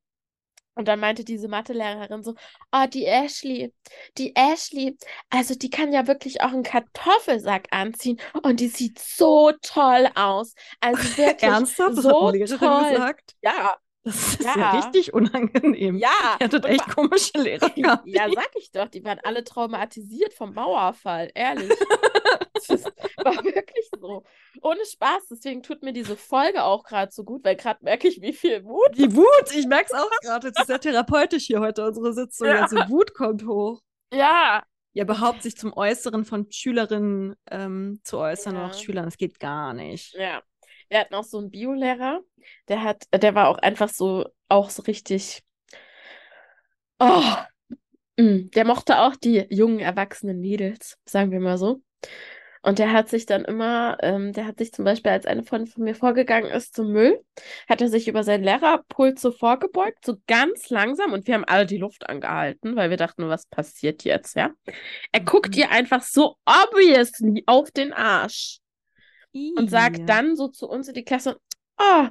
[0.74, 2.34] Und dann meinte diese Mathelehrerin so,
[2.72, 3.72] oh, die Ashley,
[4.18, 4.96] die Ashley,
[5.28, 10.54] also die kann ja wirklich auch einen Kartoffelsack anziehen und die sieht so toll aus.
[10.80, 11.96] Also wirklich Ernsthaft?
[11.98, 12.90] Das so hat eine Lehrerin toll.
[12.92, 13.34] gesagt?
[13.42, 14.54] Ja, Das ist Ja.
[14.56, 15.98] ja, richtig unangenehm.
[15.98, 16.08] ja.
[16.40, 18.06] Ihr hattet echt komische Lehrer gehabt.
[18.06, 21.70] Ja, sag ich doch, die waren alle traumatisiert vom Mauerfall, ehrlich.
[22.68, 22.84] Das
[23.24, 24.24] war wirklich so.
[24.62, 28.20] Ohne Spaß, deswegen tut mir diese Folge auch gerade so gut, weil gerade merke ich,
[28.20, 28.96] wie viel Mut.
[28.96, 30.48] Die Wut, ich merke es auch gerade.
[30.48, 32.48] Es ist sehr therapeutisch hier heute, unsere Sitzung.
[32.48, 32.62] Ja.
[32.62, 33.80] Also Wut kommt hoch.
[34.12, 38.64] Ja, Ja, überhaupt sich zum Äußeren von Schülerinnen ähm, zu äußern Ja.
[38.64, 40.14] oder auch Schülern, das geht gar nicht.
[40.14, 40.42] ja.
[40.88, 42.20] Wir hatten auch so einen Biolehrer,
[42.66, 45.44] der hat, der war auch einfach so, auch so richtig,
[46.98, 47.22] oh,
[48.16, 51.80] mm, der mochte auch die jungen, erwachsenen Mädels, sagen wir mal so.
[52.62, 55.72] Und der hat sich dann immer, ähm, der hat sich zum Beispiel, als eine Freundin
[55.72, 57.18] von mir vorgegangen ist zum Müll,
[57.68, 61.64] hat er sich über seinen Lehrerpult so vorgebeugt, so ganz langsam und wir haben alle
[61.64, 64.50] die Luft angehalten, weil wir dachten, was passiert jetzt, ja?
[65.12, 65.60] Er guckt Mhm.
[65.60, 68.58] ihr einfach so obviously auf den Arsch
[69.54, 71.38] und sagt dann so zu uns in die Klasse,
[71.78, 72.08] oh,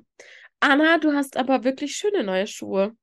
[0.59, 2.95] Anna, du hast aber wirklich schöne neue Schuhe.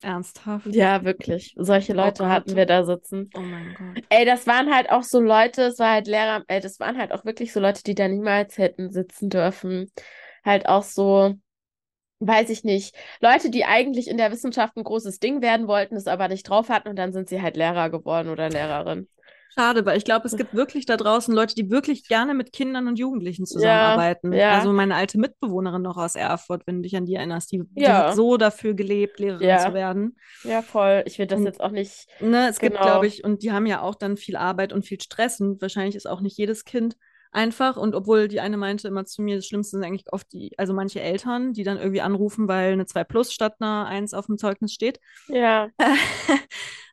[0.00, 0.66] Ernsthaft?
[0.72, 1.54] Ja, wirklich.
[1.56, 2.32] Solche Oh Leute Gott.
[2.32, 3.30] hatten wir da sitzen.
[3.34, 4.04] Oh mein Gott.
[4.10, 7.12] Ey, das waren halt auch so Leute, es war halt Lehrer, ey, das waren halt
[7.12, 9.90] auch wirklich so Leute, die da niemals hätten sitzen dürfen.
[10.44, 11.34] Halt auch so,
[12.20, 16.06] weiß ich nicht, Leute, die eigentlich in der Wissenschaft ein großes Ding werden wollten, es
[16.08, 19.08] aber nicht drauf hatten und dann sind sie halt Lehrer geworden oder Lehrerin.
[19.54, 22.86] Schade, weil ich glaube, es gibt wirklich da draußen Leute, die wirklich gerne mit Kindern
[22.86, 24.32] und Jugendlichen zusammenarbeiten.
[24.32, 24.52] ja.
[24.52, 27.82] Also meine alte Mitbewohnerin noch aus Erfurt, wenn du dich an die erinnerst, die, die
[27.82, 28.08] Ja.
[28.08, 29.58] hat so dafür gelebt, Lehrerin Ja.
[29.58, 30.16] zu werden.
[30.44, 31.02] Ja, voll.
[31.06, 32.06] Ich will das Und- jetzt auch nicht.
[32.20, 32.86] Ne, es gibt, Genau.
[32.86, 35.96] glaube ich, und die haben ja auch dann viel Arbeit und viel Stress und wahrscheinlich
[35.96, 36.96] ist auch nicht jedes Kind
[37.32, 37.76] einfach.
[37.76, 40.72] Und obwohl die eine meinte immer zu mir, das Schlimmste sind eigentlich oft die, also
[40.72, 44.38] manche Eltern, die dann irgendwie anrufen, weil eine 2 plus statt einer 1 auf dem
[44.38, 44.98] Zeugnis steht.
[45.28, 45.68] Ja,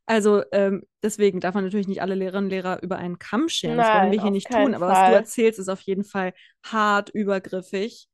[0.06, 3.78] Also ähm, deswegen darf man natürlich nicht alle Lehrerinnen und Lehrer über einen Kamm scheren.
[3.78, 4.76] Das wollen Nein, wir hier nicht tun.
[4.76, 5.12] Aber was Fall.
[5.12, 8.08] du erzählst, ist auf jeden Fall hart übergriffig.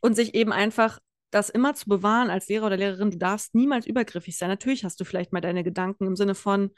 [0.00, 0.98] Und sich eben einfach
[1.30, 4.48] das immer zu bewahren als Lehrer oder Lehrerin, du darfst niemals übergriffig sein.
[4.48, 6.70] Natürlich hast du vielleicht mal deine Gedanken im Sinne von,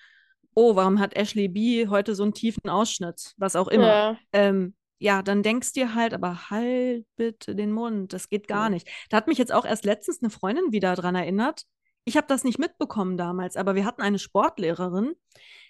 [0.55, 3.33] oh, warum hat Ashley B heute so einen tiefen Ausschnitt?
[3.37, 3.87] Was auch immer.
[3.87, 8.71] ja, Ähm, ja, dann denkst dir halt, aber halt bitte den Mund, das geht gar
[8.71, 8.89] nicht.
[9.11, 11.65] Da hat mich jetzt auch erst letztens eine Freundin wieder dran erinnert.
[12.05, 15.15] Ich habe das nicht mitbekommen damals, aber wir hatten eine Sportlehrerin,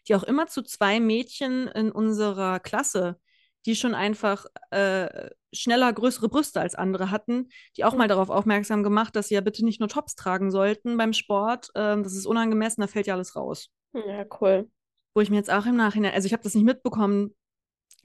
[0.09, 3.19] die auch immer zu zwei Mädchen in unserer Klasse,
[3.67, 7.99] die schon einfach äh, schneller größere Brüste als andere hatten, die auch Mhm.
[7.99, 11.71] mal darauf aufmerksam gemacht, dass sie ja bitte nicht nur Tops tragen sollten beim Sport.
[11.75, 14.69] Ähm, das ist unangemessen, da fällt ja alles raus ja, cool.
[15.15, 17.35] wo ich mir jetzt auch im Nachhinein, also ich habe das nicht mitbekommen,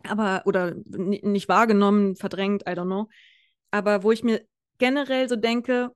[0.04, 3.10] aber oder nicht wahrgenommen, verdrängt, I don't know.
[3.72, 4.46] Aber wo ich mir
[4.80, 5.92] generell so denke,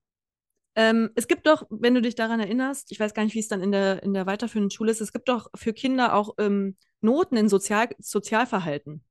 [0.76, 3.48] ähm, es gibt doch, wenn du dich daran erinnerst, ich weiß gar nicht, wie es
[3.48, 6.78] dann in der, in der weiterführenden Schule ist, es gibt doch für Kinder auch ähm,
[7.02, 9.04] Noten in Sozial Sozialverhalten.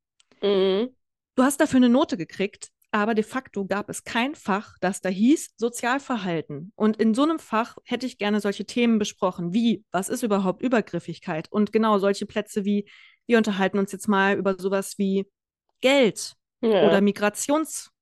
[0.42, 0.90] Mhm.
[1.34, 5.08] Du hast dafür eine Note gekriegt, aber de facto gab es kein Fach, das da
[5.08, 6.72] hieß Sozialverhalten.
[6.76, 10.62] Und in so einem Fach hätte ich gerne solche Themen besprochen, wie, was ist überhaupt
[10.62, 11.50] Übergriffigkeit?
[11.50, 12.86] Und genau solche Plätze wie,
[13.26, 15.26] wir unterhalten uns jetzt mal über sowas wie
[15.80, 16.86] Geld Ja.
[16.86, 17.00] oder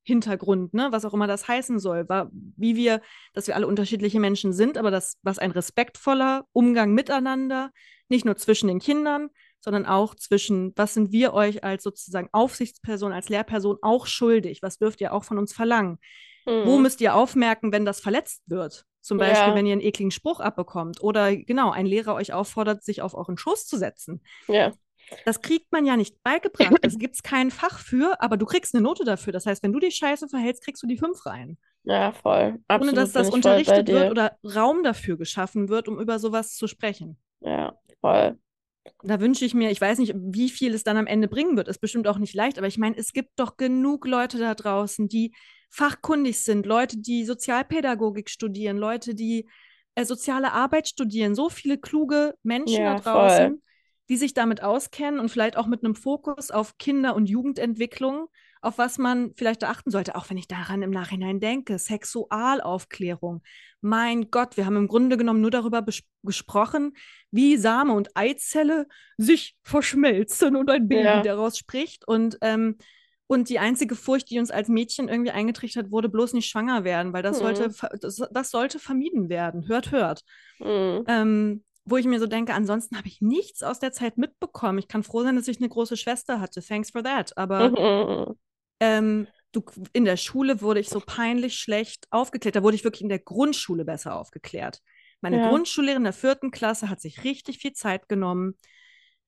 [0.07, 3.01] Migrationshintergrund, ne, was auch immer das heißen soll, war, wie wir,
[3.33, 7.71] dass wir alle unterschiedliche Menschen sind, aber das, was ein respektvoller Umgang miteinander,
[8.09, 13.13] nicht nur zwischen den Kindern, sondern auch zwischen, was sind wir euch als sozusagen Aufsichtsperson,
[13.13, 14.61] als Lehrperson auch schuldig?
[14.61, 15.99] Was dürft ihr auch von uns verlangen?
[16.45, 16.81] Wo Mhm.
[16.81, 18.85] müsst ihr aufmerken, wenn das verletzt wird?
[19.01, 19.55] Zum Beispiel, Ja.
[19.55, 23.37] wenn ihr einen ekligen Spruch abbekommt oder genau, ein Lehrer euch auffordert, sich auf euren
[23.37, 24.21] Schoß zu setzen.
[24.47, 24.73] Ja.
[25.25, 26.77] Das kriegt man ja nicht beigebracht.
[26.81, 29.33] Es gibt kein Fach für, aber du kriegst eine Note dafür.
[29.33, 31.57] Das heißt, wenn du dich scheiße verhältst, kriegst du die fünf rein.
[31.83, 32.31] Ja, voll.
[32.31, 36.55] Ohne Absolut dass bin das unterrichtet wird oder Raum dafür geschaffen wird, um über sowas
[36.55, 37.17] zu sprechen.
[37.41, 38.37] Ja, voll.
[39.03, 41.67] Da wünsche ich mir, ich weiß nicht, wie viel es dann am Ende bringen wird.
[41.67, 45.07] Ist bestimmt auch nicht leicht, aber ich meine, es gibt doch genug Leute da draußen,
[45.07, 45.33] die
[45.69, 49.47] fachkundig sind, Leute, die Sozialpädagogik studieren, Leute, die
[49.95, 53.61] äh, soziale Arbeit studieren, so viele kluge Menschen Ja, da draußen, voll.
[54.11, 58.27] Die sich damit auskennen und vielleicht auch mit einem Fokus auf Kinder- und Jugendentwicklung,
[58.61, 63.41] auf was man vielleicht achten sollte, auch wenn ich daran im Nachhinein denke, Sexualaufklärung.
[63.79, 65.83] Mein Gott, wir haben im Grunde genommen nur darüber
[66.23, 66.93] gesprochen,
[67.31, 68.85] wie Same und Eizelle
[69.17, 71.21] sich verschmelzen und ein Baby Ja.
[71.21, 72.05] daraus spricht.
[72.05, 72.77] Und, ähm,
[73.27, 77.13] und die einzige Furcht, die uns als Mädchen irgendwie eingetrichtert wurde, bloß nicht schwanger werden,
[77.13, 77.43] weil das, Mhm.
[77.43, 79.69] sollte, das, das sollte vermieden werden.
[79.69, 80.21] Hört, hört.
[80.59, 81.03] Mhm.
[81.07, 84.79] Ähm, wo ich mir so denke, ansonsten habe ich nichts aus der Zeit mitbekommen.
[84.79, 86.61] Ich kann froh sein, dass ich eine große Schwester hatte.
[86.61, 87.35] Thanks for that.
[87.37, 87.71] Aber
[88.79, 89.63] ähm, du,
[89.93, 92.55] in der Schule wurde ich so peinlich schlecht aufgeklärt.
[92.55, 94.81] Da wurde ich wirklich in der Grundschule besser aufgeklärt.
[95.21, 95.49] Meine Ja.
[95.49, 98.55] Grundschullehrerin der vierten Klasse hat sich richtig viel Zeit genommen.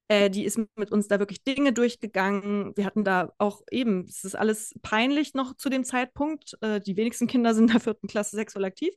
[0.08, 2.76] Äh, die ist mit uns da wirklich Dinge durchgegangen.
[2.76, 6.58] Wir hatten da auch eben, es ist alles peinlich noch zu dem Zeitpunkt.
[6.62, 8.94] Äh, die wenigsten Kinder sind in der vierten Klasse sexuell aktiv.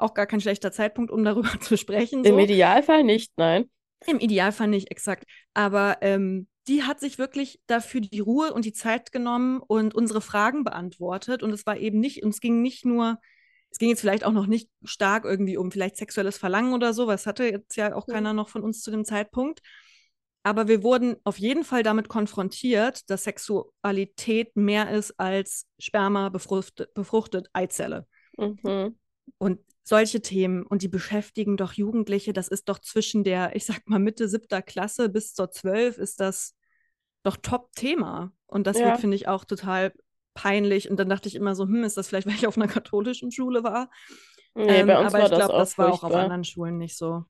[0.00, 2.24] Auch gar kein schlechter Zeitpunkt, um darüber zu sprechen.
[2.24, 2.38] Im So.
[2.38, 3.70] Idealfall nicht, nein.
[4.06, 5.24] Im Idealfall nicht, exakt.
[5.54, 10.20] Aber ähm, die hat sich wirklich dafür die Ruhe und die Zeit genommen und unsere
[10.20, 11.42] Fragen beantwortet.
[11.42, 13.18] Und es war eben nicht, und es ging nicht nur,
[13.70, 17.06] es ging jetzt vielleicht auch noch nicht stark irgendwie um vielleicht sexuelles Verlangen oder so,
[17.06, 18.12] was hatte jetzt ja auch Mhm.
[18.12, 19.60] keiner noch von uns zu dem Zeitpunkt.
[20.42, 26.94] Aber wir wurden auf jeden Fall damit konfrontiert, dass Sexualität mehr ist als Sperma befruchtet,
[26.94, 28.06] befruchtet Eizelle.
[28.38, 28.98] Mhm.
[29.38, 29.60] Und
[29.90, 34.00] solche Themen, und die beschäftigen doch Jugendliche, das ist doch zwischen der, ich sag mal,
[34.00, 36.56] Mitte siebter Klasse bis zur zwölf, ist das
[37.24, 38.32] doch Top-Thema.
[38.46, 38.84] Und das Ja.
[38.84, 39.92] wird, finde ich, auch total
[40.34, 40.90] peinlich.
[40.90, 43.32] Und dann dachte ich immer so, hm, ist das vielleicht, weil ich auf einer katholischen
[43.32, 43.90] Schule war?
[44.54, 46.44] Nee, Ähm, bei uns aber war ich das glaube, auch das war auch auf anderen
[46.44, 47.24] Schulen nicht so.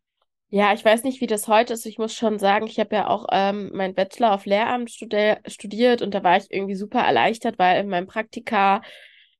[0.53, 1.87] Ja, ich weiß nicht, wie das heute ist.
[1.87, 6.03] Ich muss schon sagen, ich habe ja auch ähm, meinen Bachelor auf Lehramt studi studiert
[6.03, 8.83] und da war ich irgendwie super erleichtert, weil in meinem Praktika,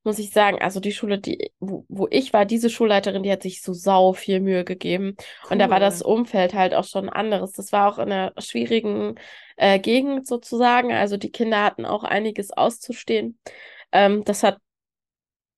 [0.03, 3.43] muss ich sagen, also die Schule, die, wo, wo ich war, diese Schulleiterin, die hat
[3.43, 5.17] sich so sau viel Mühe gegeben.
[5.51, 6.13] Und da war das Cool.
[6.21, 7.53] Umfeld halt auch schon anderes.
[7.53, 9.17] Das war auch in einer schwierigen
[9.57, 10.93] äh, Gegend sozusagen.
[10.93, 13.39] Also die Kinder hatten auch einiges auszustehen.
[13.93, 14.59] Ähm, das hat,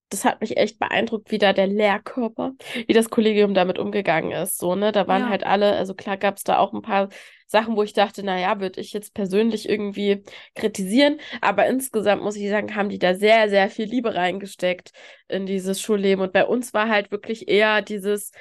[0.09, 2.53] das hat mich echt beeindruckt, wie da der Lehrkörper,
[2.87, 4.59] wie das Kollegium damit umgegangen ist.
[4.59, 4.91] So, ne?
[4.91, 5.29] Da waren Ja.
[5.29, 7.09] halt alle, also klar gab es da auch ein paar
[7.47, 10.23] Sachen, wo ich dachte, naja, würde ich jetzt persönlich irgendwie
[10.55, 11.19] kritisieren.
[11.41, 14.91] Aber insgesamt muss ich sagen, haben die da sehr, sehr viel Liebe reingesteckt
[15.27, 16.23] in dieses Schulleben.
[16.23, 18.31] Und bei uns war halt wirklich eher dieses,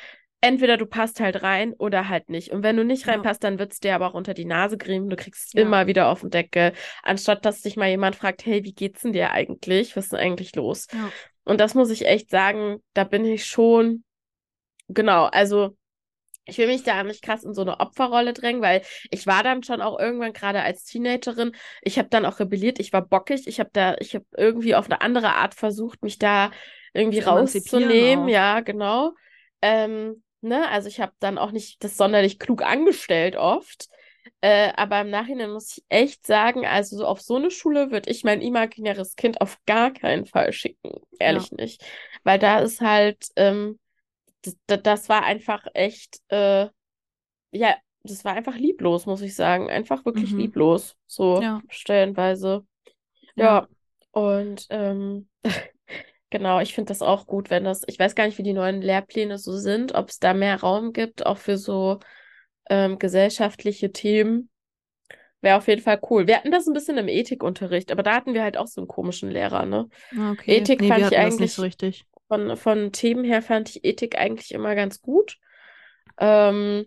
[0.40, 2.50] entweder du passt halt rein oder halt nicht.
[2.50, 3.12] Und wenn du nicht Ja.
[3.12, 5.08] reinpasst, dann wird's dir aber auch unter die Nase gerieben.
[5.08, 5.62] Du kriegst Ja.
[5.62, 9.12] immer wieder auf den Deckel, anstatt dass dich mal jemand fragt, hey, wie geht's denn
[9.12, 9.96] dir eigentlich?
[9.96, 10.86] Was ist denn eigentlich los?
[10.92, 11.10] Ja.
[11.45, 14.05] Und das muss ich echt sagen, da bin ich schon,
[14.88, 15.76] genau, also
[16.45, 19.62] ich will mich da nicht krass in so eine Opferrolle drängen, weil ich war dann
[19.62, 23.61] schon auch irgendwann gerade als Teenagerin, ich habe dann auch rebelliert, ich war bockig, ich
[23.61, 26.51] habe da, ich habe irgendwie auf eine andere Art versucht, mich da
[26.95, 28.28] irgendwie rauszunehmen, auch.
[28.28, 29.12] ja, genau.
[29.61, 33.88] Ähm, ne, also ich habe dann auch nicht das sonderlich klug angestellt oft.
[34.41, 38.11] Äh, aber im Nachhinein muss ich echt sagen, also so auf so eine Schule würde
[38.11, 40.93] ich mein imaginäres Kind auf gar keinen Fall schicken.
[41.18, 41.85] Ehrlich nicht.
[42.25, 43.79] Weil da ist halt, ähm,
[44.66, 46.68] das, war einfach echt, äh,
[47.53, 49.70] ja, das war einfach lieblos, muss ich sagen.
[49.70, 50.39] Einfach wirklich Mhm.
[50.39, 51.62] lieblos, so Ja.
[51.70, 52.66] stellenweise.
[53.37, 53.68] Ja,
[54.12, 55.29] und ähm,
[56.31, 58.83] genau, ich finde das auch gut, wenn das, ich weiß gar nicht, wie die neuen
[58.83, 62.01] Lehrpläne so sind, ob es da mehr Raum gibt, auch für so
[62.70, 64.48] ähm, gesellschaftliche Themen.
[65.40, 66.26] Wäre auf jeden Fall cool.
[66.28, 68.88] Wir hatten das ein bisschen im Ethikunterricht, aber da hatten wir halt auch so einen
[68.88, 69.88] komischen Lehrer, ne?
[70.16, 70.58] Ah, Okay.
[70.58, 72.04] Ethik nee, fand ich eigentlich- so richtig.
[72.28, 75.38] Von, von Themen her fand ich Ethik eigentlich immer ganz gut.
[76.18, 76.86] Ähm,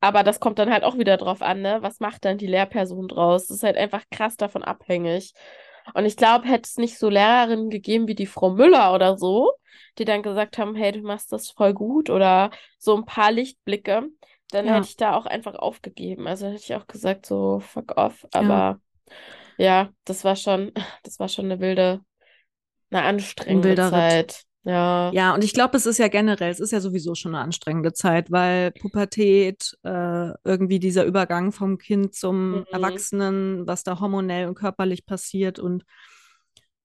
[0.00, 1.78] aber das kommt dann halt auch wieder drauf an, ne?
[1.80, 3.46] Was macht dann die Lehrperson draus?
[3.46, 5.32] Das ist halt einfach krass davon abhängig.
[5.94, 9.52] Und ich glaube, hätte es nicht so Lehrerinnen gegeben wie die Frau Müller oder so,
[9.98, 14.08] die dann gesagt haben, hey, du machst das voll gut oder so ein paar Lichtblicke,
[14.50, 14.76] dann Ja.
[14.76, 16.26] hätte ich da auch einfach aufgegeben.
[16.26, 18.26] Also hätte ich auch gesagt, so fuck off.
[18.32, 18.80] Aber
[19.58, 20.72] ja, das war schon,
[21.02, 22.00] das war schon eine wilde,
[22.90, 23.90] eine anstrengende Ritt.
[23.90, 24.42] Zeit.
[24.64, 25.10] Ja.
[25.14, 27.92] Ja, und ich glaube, es ist ja generell, es ist ja sowieso schon eine anstrengende
[27.92, 32.64] Zeit, weil Pubertät, äh, irgendwie dieser Übergang vom Kind zum Mhm.
[32.72, 35.84] Erwachsenen, was da hormonell und körperlich passiert und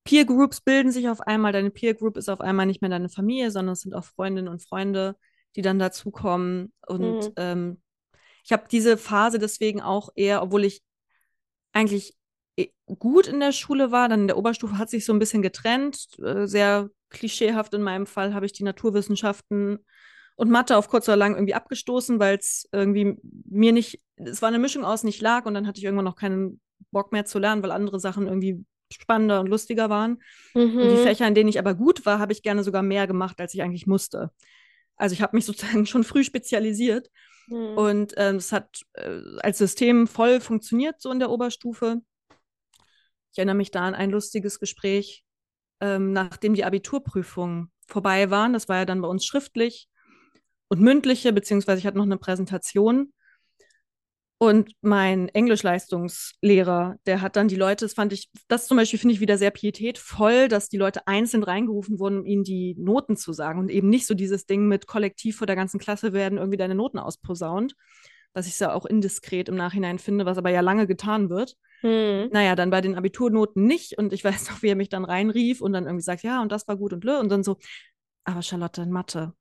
[0.04, 3.10] Peer Groups bilden sich auf einmal, deine Peer Group ist auf einmal nicht mehr deine
[3.10, 5.16] Familie, sondern es sind auch Freundinnen und Freunde,
[5.56, 6.74] die dann dazukommen.
[6.88, 7.36] Und Mhm.
[7.38, 7.82] ähm,
[8.44, 10.84] ich habe diese Phase deswegen auch eher, obwohl ich
[11.74, 12.16] eigentlich
[12.58, 15.42] eh gut in der Schule war, dann in der Oberstufe hat sich so ein bisschen
[15.42, 19.80] getrennt, äh, sehr klischeehaft in meinem Fall habe ich die Naturwissenschaften
[20.36, 23.18] und Mathe auf kurz oder lang irgendwie abgestoßen, weil es irgendwie
[23.50, 26.16] mir nicht, es war eine Mischung aus nicht lag und dann hatte ich irgendwann noch
[26.16, 30.22] keinen Bock mehr zu lernen, weil andere Sachen irgendwie spannender und lustiger waren.
[30.80, 30.98] Und die Mhm.
[30.98, 33.62] Fächer, in denen ich aber gut war, habe ich gerne sogar mehr gemacht, als ich
[33.62, 34.32] eigentlich musste.
[35.02, 37.10] Also ich habe mich sozusagen schon früh spezialisiert
[37.48, 37.78] Mhm.
[37.78, 42.02] und ähm, es hat äh, als System voll funktioniert, so in der Oberstufe.
[43.32, 45.24] Ich erinnere mich da an ein lustiges Gespräch,
[45.80, 48.54] ähm, nachdem die Abiturprüfungen vorbei waren.
[48.54, 49.90] Das war ja dann bei uns schriftlich
[50.68, 53.12] und mündliche, beziehungsweise ich hatte noch eine Präsentation.
[54.42, 59.14] Und mein Englischleistungslehrer, der hat dann die Leute, das fand ich, das zum Beispiel finde
[59.14, 63.34] ich wieder sehr pietätvoll, dass die Leute einzeln reingerufen wurden, um ihnen die Noten zu
[63.34, 66.58] sagen und eben nicht so dieses Ding mit kollektiv vor der ganzen Klasse werden irgendwie
[66.58, 67.76] deine Noten ausposaunt,
[68.34, 71.56] was ich ja auch indiskret im Nachhinein finde, was aber ja lange getan wird.
[71.82, 72.30] Hm.
[72.32, 75.62] Naja, dann bei den Abiturnoten nicht und ich weiß noch, wie er mich dann reinrief
[75.62, 77.60] und dann irgendwie sagt, ja, und das war gut und blöd und dann so,
[78.24, 79.36] aber Charlotte, in Mathe,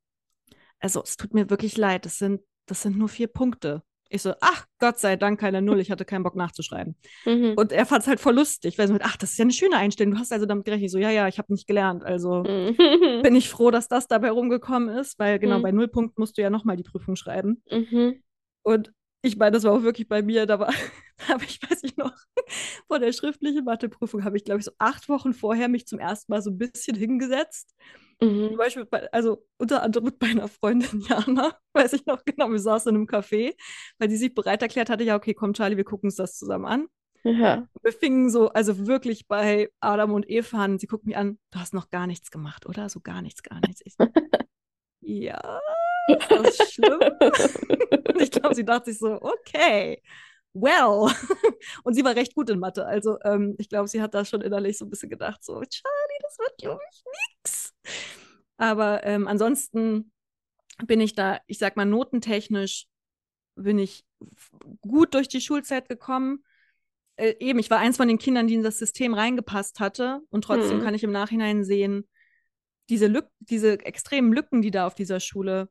[0.78, 3.82] also es tut mir wirklich leid, das sind, das sind nur vier Punkte.
[4.12, 6.96] Ich so, ach, Gott sei Dank keine Null, ich hatte keinen Bock nachzuschreiben.
[7.24, 7.54] Mhm.
[7.56, 9.52] Und er fand es halt voll lustig, weil so mit, ach, das ist ja eine
[9.52, 10.86] schöne Einstellung, du hast also damit gerechnet.
[10.86, 13.22] Ich so, ja, ja, ich habe nicht gelernt, also Mhm.
[13.22, 15.62] bin ich froh, dass das dabei rumgekommen ist, weil genau Mhm.
[15.62, 17.62] bei Nullpunkt musst du ja nochmal die Prüfung schreiben.
[17.70, 18.20] Mhm.
[18.62, 18.92] Und
[19.22, 20.72] ich meine, das war auch wirklich bei mir, da war,
[21.28, 22.12] habe ich, weiß ich noch,
[22.88, 26.32] vor der schriftlichen Matheprüfung habe ich, glaube ich, so acht Wochen vorher mich zum ersten
[26.32, 27.74] Mal so ein bisschen hingesetzt.
[28.20, 28.56] Zum Mhm.
[28.58, 32.90] Beispiel, bei, also unter anderem mit meiner Freundin Jana, weiß ich noch genau, wir saßen
[32.90, 33.54] in einem Café,
[33.98, 36.66] weil die sich bereit erklärt hatte, ja, okay, komm, Charlie, wir gucken uns das zusammen
[36.66, 36.86] an.
[37.24, 37.66] Ja.
[37.82, 40.78] Wir fingen so, also wirklich bei Adam und Eva an.
[40.78, 42.88] Sie guckt mich an, du hast noch gar nichts gemacht, oder?
[42.88, 43.82] So gar nichts, gar nichts.
[43.84, 43.94] Ich
[45.00, 45.60] ja,
[46.18, 47.00] ist das schlimm?
[48.20, 50.02] Ich glaube, sie dachte sich so, okay,
[50.52, 51.10] well.
[51.84, 52.84] Und sie war recht gut in Mathe.
[52.86, 56.18] Also ähm, ich glaube, sie hat da schon innerlich so ein bisschen gedacht, so, Charlie,
[56.22, 57.02] das wird, glaube ich,
[57.44, 57.74] nix.
[58.58, 60.12] Aber ähm, ansonsten
[60.86, 62.86] bin ich da, ich sag mal, notentechnisch
[63.56, 64.04] bin ich
[64.80, 66.44] gut durch die Schulzeit gekommen.
[67.16, 70.20] Äh, eben, ich war eins von den Kindern, die in das System reingepasst hatte.
[70.30, 70.84] Und trotzdem Hm.
[70.84, 72.06] kann ich im Nachhinein sehen,
[72.90, 75.70] diese, Lück diese extremen Lücken, die da auf dieser Schule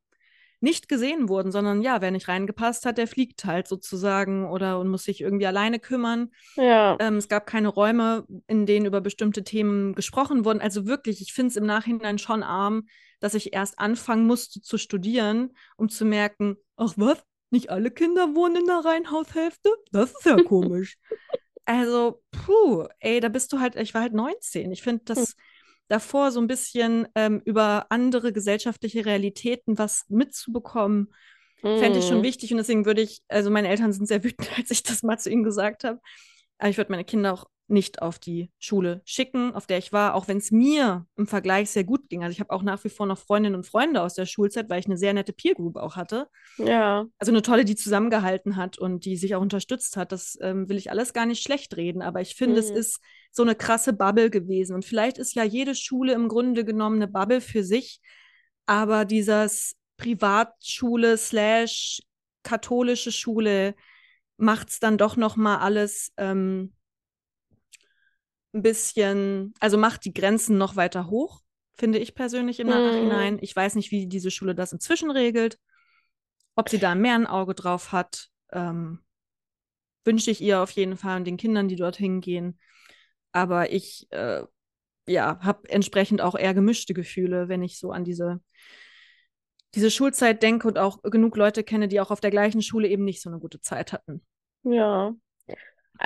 [0.62, 4.90] nicht gesehen wurden, sondern ja, wer nicht reingepasst hat, der fliegt halt sozusagen oder und
[4.90, 6.32] muss sich irgendwie alleine kümmern.
[6.56, 6.98] Ja.
[7.00, 10.62] Ähm, es gab keine Räume, in denen über bestimmte Themen gesprochen wurden.
[10.62, 12.88] Also wirklich, ich finde es im Nachhinein schon arm,
[13.20, 18.36] dass ich erst anfangen musste zu studieren, um zu merken, ach was, nicht alle Kinder
[18.36, 19.70] wohnen in der Reihenhaushälfte?
[19.92, 20.98] Das ist ja komisch.
[21.66, 24.72] Also, puh, ey, da bist du halt, ich war halt 19.
[24.72, 25.36] Ich finde das
[25.90, 31.14] davor so ein bisschen ähm, über andere gesellschaftliche Realitäten was mitzubekommen,
[31.74, 32.24] fände ich schon Hm.
[32.24, 32.52] wichtig.
[32.52, 35.30] Und deswegen würde ich, also meine Eltern sind sehr wütend, als ich das mal zu
[35.32, 36.00] ihnen gesagt habe.
[36.60, 40.16] Aber ich würde meine Kinder auch nicht auf die Schule schicken, auf der ich war,
[40.16, 42.24] auch wenn es mir im Vergleich sehr gut ging.
[42.24, 44.80] Also ich habe auch nach wie vor noch Freundinnen und Freunde aus der Schulzeit, weil
[44.80, 46.28] ich eine sehr nette Peer Group auch hatte.
[46.58, 47.06] Ja.
[47.18, 50.12] Also eine tolle, die zusammengehalten hat und die sich auch unterstützt hat.
[50.12, 52.78] Das ähm, will ich alles gar nicht schlecht reden, aber ich finde, es Mhm.
[52.78, 53.00] ist
[53.32, 54.74] so eine krasse Bubble gewesen.
[54.76, 58.02] Und vielleicht ist ja jede Schule im Grunde genommen eine Bubble für sich,
[58.66, 62.02] aber dieses Privatschule slash
[62.44, 63.76] katholische Schule
[64.38, 66.74] macht es dann doch noch mal alles ähm,
[68.54, 71.42] ein bisschen, also macht die Grenzen noch weiter hoch,
[71.78, 72.74] finde ich persönlich im Mhm.
[72.74, 73.38] Nachhinein.
[73.42, 75.60] Ich weiß nicht, wie diese Schule das inzwischen regelt,
[76.56, 78.30] ob sie da mehr ein Auge drauf hat.
[78.52, 79.00] Ähm,
[80.06, 82.60] wünsche ich ihr auf jeden Fall und den Kindern, die dorthin gehen.
[83.32, 84.44] Aber ich, äh,
[85.08, 88.42] ja, habe entsprechend auch eher gemischte Gefühle, wenn ich so an diese,
[89.76, 93.04] diese Schulzeit denke und auch genug Leute kenne, die auch auf der gleichen Schule eben
[93.04, 94.22] nicht so eine gute Zeit hatten.
[94.64, 95.14] Ja.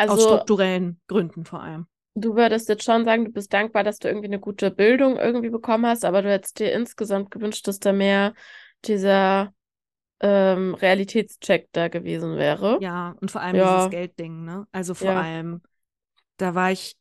[0.05, 1.87] Aus Also, strukturellen Gründen vor allem.
[2.16, 5.49] Du würdest jetzt schon sagen, du bist dankbar, dass du irgendwie eine gute Bildung irgendwie
[5.49, 8.34] bekommen hast, aber du hättest dir insgesamt gewünscht, dass da mehr
[8.86, 9.53] dieser
[10.22, 12.76] ähm, Realitätscheck da gewesen wäre.
[12.80, 13.61] Ja, und vor allem Ja.
[13.78, 14.68] dieses Geldding, ne?
[14.72, 15.16] Also vor Ja.
[15.16, 15.61] allem,
[16.38, 16.97] da war ich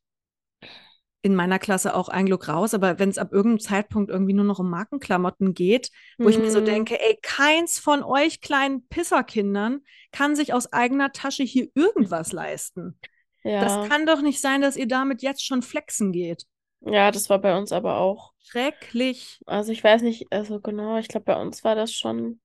[1.24, 4.44] in meiner Klasse auch ein Glück raus, aber wenn es ab irgendeinem Zeitpunkt irgendwie nur
[4.44, 5.90] noch um Markenklamotten geht,
[6.20, 6.66] wo ich mir so Hm.
[6.66, 12.98] denke, ey, keins von euch kleinen Pisserkindern kann sich aus eigener Tasche hier irgendwas leisten.
[13.44, 13.60] Ja.
[13.60, 16.46] Das kann doch nicht sein, dass ihr damit jetzt schon flexen geht.
[16.80, 18.32] Ja, das war bei uns aber auch.
[18.44, 19.40] Schrecklich.
[19.46, 22.40] Also ich weiß nicht, also genau, ich glaube, bei uns war das schon,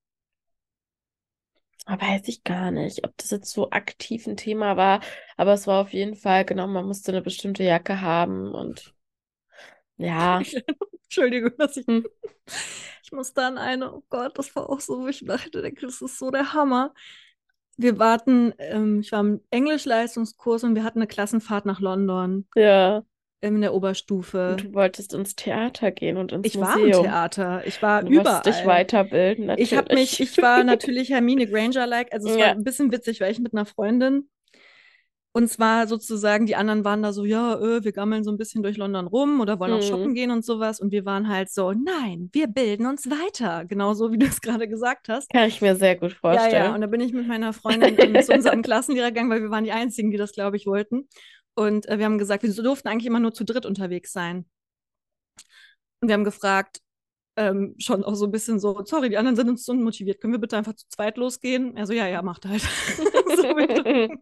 [1.86, 5.02] aber weiß ich gar nicht, ob das jetzt so aktiv ein Thema war,
[5.38, 8.94] aber es war auf jeden Fall, genau, man musste eine bestimmte Jacke haben und
[9.98, 10.42] ja,
[11.04, 11.88] Entschuldigung, dass ich.
[11.88, 12.06] Hm.
[13.04, 16.02] Ich muss da an eine, oh Gott, das war auch so, wo ich dachte, das
[16.02, 16.94] ist so der Hammer.
[17.78, 23.04] Wir warten, ähm, ich war im Englischleistungskurs und wir hatten eine Klassenfahrt nach London ja,
[23.40, 24.54] in der Oberstufe.
[24.54, 27.04] und du wolltest ins Theater gehen und ins Ich war im Museum.
[27.04, 28.80] Theater, ich war Du wolltest dich überall.
[28.80, 30.38] weiterbilden, Ich habe mich, natürlich.
[30.38, 32.52] ich war natürlich Hermine Granger-like, also es war Ja.
[32.52, 34.28] ein bisschen witzig, weil ich mit einer Freundin
[35.38, 38.64] und zwar sozusagen, die anderen waren da so, ja, äh, wir gammeln so ein bisschen
[38.64, 39.84] durch London rum oder wollen auch Mhm.
[39.84, 44.12] shoppen gehen und sowas und wir waren halt so, nein, wir bilden uns weiter, genauso
[44.12, 45.30] wie du es gerade gesagt hast.
[45.30, 46.74] Kann ich mir sehr gut Ja, ja, vorstellen.
[46.74, 49.64] und da bin ich mit meiner Freundin ähm, zu unserem Klassenlehrer gegangen, weil wir waren
[49.64, 51.08] die Einzigen, die das, glaube ich, wollten.
[51.56, 54.46] Und äh, wir haben gesagt, wir durften eigentlich immer nur zu dritt unterwegs sein.
[56.02, 56.80] Und wir haben gefragt,
[57.36, 60.40] ähm, schon auch so ein bisschen so, sorry, die anderen sind uns unmotiviert, können wir
[60.40, 61.78] bitte einfach zu zweit losgehen?
[61.78, 62.62] Also ja, ja, macht halt.
[63.36, 63.44] so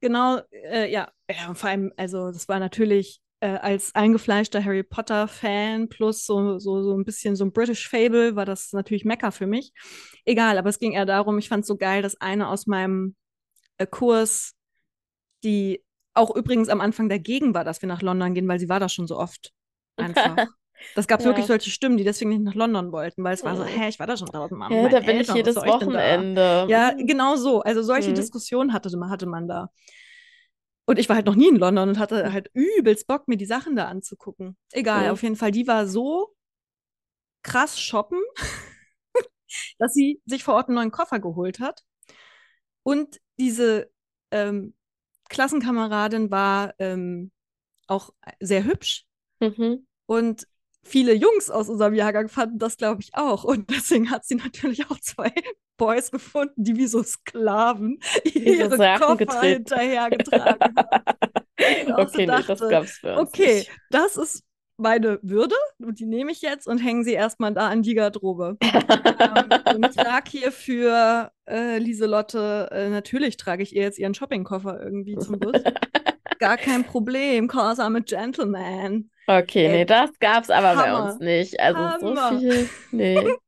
[0.00, 5.88] genau, äh, ja, ja, vor allem, also das war natürlich äh, als eingefleischter Harry Potter-Fan
[5.88, 9.46] plus so, so, so ein bisschen so ein British Fable war das natürlich Mecker für
[9.46, 9.72] mich.
[10.24, 13.14] Egal, aber es ging eher darum, ich fand es so geil, dass eine aus meinem
[13.78, 14.54] äh, Kurs,
[15.44, 15.84] die
[16.14, 18.88] auch übrigens am Anfang dagegen war, dass wir nach London gehen, weil sie war da
[18.88, 19.52] schon so oft
[19.96, 20.46] einfach.
[20.94, 21.26] Das gab ja.
[21.26, 23.98] wirklich solche Stimmen, die deswegen nicht nach London wollten, weil es war so, hä, ich
[23.98, 24.74] war da schon draußen, Mama.
[24.74, 26.66] Ja, da bin Eltern, ich jedes Wochenende.
[26.68, 27.62] Ja, genau so.
[27.62, 28.14] Also solche mhm.
[28.14, 29.70] Diskussionen hatte, hatte man da.
[30.86, 33.44] Und ich war halt noch nie in London und hatte halt übelst Bock, mir die
[33.44, 34.56] Sachen da anzugucken.
[34.72, 35.10] Egal, mhm.
[35.10, 36.34] auf jeden Fall, die war so
[37.42, 38.20] krass shoppen,
[39.78, 41.82] dass sie sich vor Ort einen neuen Koffer geholt hat.
[42.82, 43.90] Und diese
[44.30, 44.74] ähm,
[45.28, 47.32] Klassenkameradin war ähm,
[47.86, 48.10] auch
[48.40, 49.04] sehr hübsch.
[49.40, 49.86] Mhm.
[50.06, 50.46] Und
[50.82, 53.44] viele Jungs aus unserem Jahrgang fanden das, glaube ich, auch.
[53.44, 55.32] Und deswegen hat sie natürlich auch zwei
[55.76, 58.00] Boys gefunden, die wie so Sklaven
[58.34, 59.46] ihre Koffer getreten.
[59.46, 60.88] hinterhergetragen haben.
[61.96, 63.70] okay, dachte, nee, das gab's für uns Okay, nicht.
[63.90, 64.42] das ist
[64.76, 68.56] meine Würde und die nehme ich jetzt und hänge sie erstmal da an die Garderobe.
[68.62, 74.80] ähm, und trage hier für äh, Lieselotte, äh, natürlich trage ich ihr jetzt ihren Shoppingkoffer
[74.80, 75.60] irgendwie zum Bus.
[76.38, 79.10] Gar kein Problem, cause I'm a gentleman.
[79.26, 80.82] Okay, Ey, nee, das gab's aber Hammer.
[80.82, 81.60] bei uns nicht.
[81.60, 82.32] Also Hammer.
[82.32, 83.28] so viel, nee.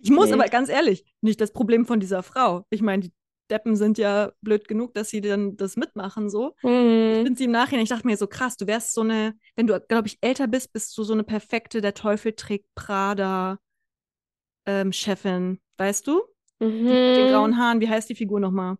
[0.00, 0.34] Ich muss nee.
[0.34, 2.64] aber ganz ehrlich, nicht das Problem von dieser Frau.
[2.70, 3.12] Ich meine, die
[3.50, 6.54] Deppen sind ja blöd genug, dass sie dann das mitmachen so.
[6.62, 7.10] Mhm.
[7.18, 9.66] Ich finde sie im Nachhinein, ich dachte mir so krass, du wärst so eine, wenn
[9.66, 13.58] du, glaube ich, älter bist, bist du so eine perfekte, der Teufel trägt Prada
[14.66, 16.22] ähm, Chefin, weißt du?
[16.60, 16.86] Mhm.
[16.86, 18.76] Die mit den grauen Haaren, wie heißt die Figur nochmal?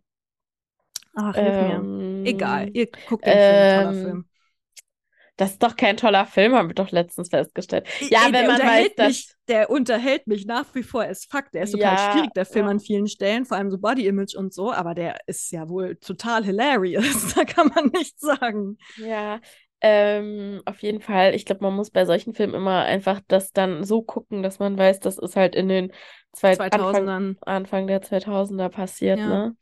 [1.21, 2.23] Ach, ähm.
[2.25, 4.25] Egal, ihr guckt den ähm, Film, toller Film.
[5.37, 7.87] Das ist doch kein toller Film, haben wir doch letztens festgestellt.
[8.09, 9.07] Ja, Ey, wenn man weiß, dass...
[9.07, 11.53] Mich, der unterhält mich nach wie vor als Fakt.
[11.53, 12.71] Der ist total ja, schwierig, der Film ja.
[12.71, 15.95] an vielen Stellen, vor allem so Body Image und so, aber der ist ja wohl
[15.95, 18.77] total hilarious, da kann man nichts sagen.
[18.97, 19.39] Ja,
[19.81, 21.33] ähm, auf jeden Fall.
[21.35, 24.77] Ich glaube, man muss bei solchen Filmen immer einfach das dann so gucken, dass man
[24.77, 25.93] weiß, das ist halt in den
[26.33, 27.07] zwei 2000ern.
[27.07, 29.27] Anfang, Anfang der 2000er passiert, ja.
[29.27, 29.55] ne?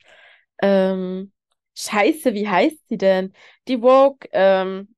[0.59, 1.31] Ähm,
[1.77, 3.33] Scheiße, wie heißt sie denn?
[3.67, 4.95] Die Woke, ähm,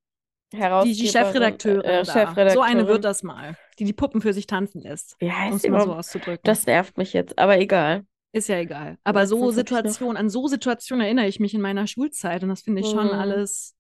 [0.54, 2.54] Herausgeberin, die, die Chefredakteurin, äh, Chefredakteurin.
[2.54, 5.18] So eine wird das mal, die die Puppen für sich tanzen lässt.
[5.20, 6.40] Wie heißt sie so auszudrücken.
[6.44, 8.06] Das nervt mich jetzt, aber egal.
[8.32, 8.98] Ist ja egal.
[9.04, 12.82] Aber so Situationen, an so Situationen erinnere ich mich in meiner Schulzeit und das finde
[12.82, 13.14] ich schon mhm.
[13.14, 13.76] alles,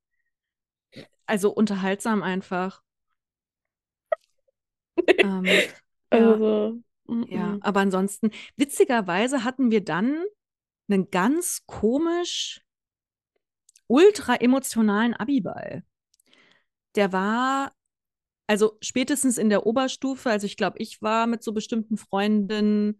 [1.26, 2.82] also unterhaltsam einfach.
[5.18, 5.46] ähm,
[6.10, 7.26] also, ja.
[7.30, 10.22] ja, aber ansonsten, witzigerweise hatten wir dann
[10.90, 12.62] einen ganz komisch
[13.90, 15.84] ultra emotionalen Abiball
[16.96, 17.74] der war,
[18.48, 23.00] also spätestens in der Oberstufe, also ich glaube, ich war mit so bestimmten Freundinnen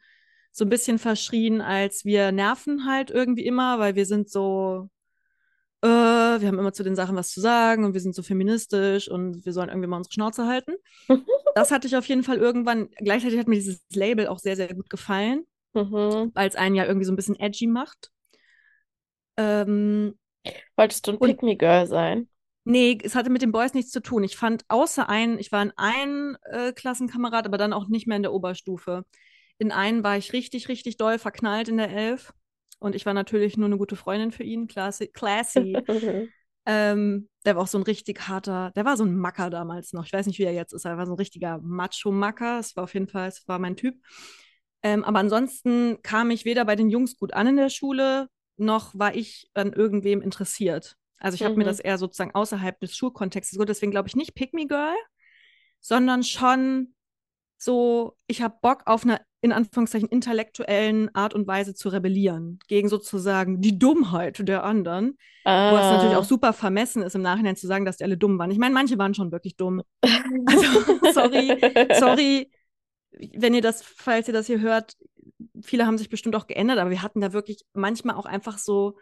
[0.52, 4.90] so ein bisschen verschrien, als wir nerven halt irgendwie immer, weil wir sind so,
[5.82, 9.10] äh, wir haben immer zu den Sachen was zu sagen und wir sind so feministisch
[9.10, 10.74] und wir sollen irgendwie mal unsere Schnauze halten.
[11.56, 14.74] das hatte ich auf jeden Fall irgendwann, gleichzeitig hat mir dieses Label auch sehr, sehr
[14.74, 16.32] gut gefallen, mhm.
[16.34, 18.12] weil es einen ja irgendwie so ein bisschen edgy macht.
[19.38, 20.19] Ähm,
[20.76, 22.30] Wolltest du ein Pick-Me-Girl sein?
[22.66, 24.24] Nee, es hatte mit den Boys nichts zu tun.
[24.24, 28.18] Ich fand außer einen, ich war in einem äh, Klassenkamerad, aber dann auch nicht mehr
[28.18, 29.06] in der Oberstufe.
[29.58, 32.34] In einen war ich richtig, richtig doll verknallt in der Elf.
[32.80, 35.08] Und ich war natürlich nur eine gute Freundin für ihn, classy.
[35.08, 35.78] classy.
[36.66, 40.06] ähm, der war auch so ein richtig harter, der war so ein Macker damals noch.
[40.06, 42.60] Ich weiß nicht, wie er jetzt ist, er war so ein richtiger Macho-Macker.
[42.60, 43.96] Es war auf jeden Fall, es war mein Typ.
[44.82, 48.30] Ähm, aber ansonsten kam ich weder bei den Jungs gut an in der Schule,
[48.60, 50.96] noch war ich an irgendwem interessiert.
[51.18, 51.68] Also ich habe mir mhm.
[51.68, 53.70] das eher sozusagen außerhalb des Schulkontextes geholt.
[53.70, 54.96] Deswegen glaube ich nicht Pick Me Girl,
[55.80, 56.94] sondern schon
[57.58, 62.90] so, ich habe Bock auf eine in Anführungszeichen intellektuellen Art und Weise zu rebellieren gegen
[62.90, 65.18] sozusagen die Dummheit der anderen.
[65.46, 65.72] Ah.
[65.72, 66.26] Wo es natürlich auch ah.
[66.26, 68.52] super vermessen ist, im Nachhinein zu sagen, dass die alle dumm waren.
[68.52, 69.82] Ich meine, manche waren schon wirklich dumm.
[70.46, 70.64] Also,
[71.14, 71.58] sorry,
[71.98, 72.52] sorry,
[73.12, 74.98] wenn ihr das, falls ihr das hier hört,
[75.64, 78.98] viele haben sich bestimmt auch geändert, aber wir hatten da wirklich manchmal auch einfach so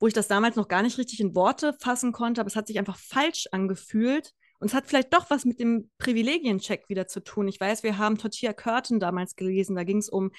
[0.00, 2.66] wo ich das damals noch gar nicht richtig in Worte fassen konnte, aber es hat
[2.66, 4.32] sich einfach falsch angefühlt.
[4.58, 7.48] Und es hat vielleicht doch was mit dem Privilegiencheck wieder zu tun.
[7.48, 9.76] Ich weiß, wir haben Tortilla Curtin damals gelesen.
[9.76, 10.32] Da ging es um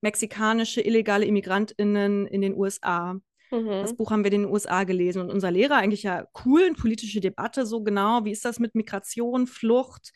[0.00, 3.14] mexikanische illegale ImmigrantInnen in den USA.
[3.50, 3.68] Mhm.
[3.68, 5.20] Das Buch haben wir in den USA gelesen.
[5.20, 9.46] Und unser Lehrer eigentlich ja cool, politische Debatte, so genau, wie ist das mit Migration,
[9.46, 10.12] Flucht?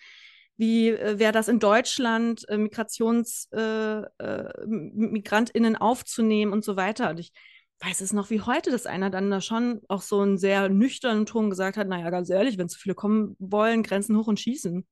[0.63, 7.11] Wie äh, wäre das in Deutschland, äh, Migrations, äh, äh, MigrantInnen aufzunehmen und so weiter.
[7.11, 7.33] Und ich
[7.81, 11.27] weiß es noch wie heute, dass einer dann da schon auch so einen sehr nüchternen
[11.27, 14.87] Ton gesagt hat, naja, ganz ehrlich, wenn zu viele kommen wollen, Grenzen hoch und schießen.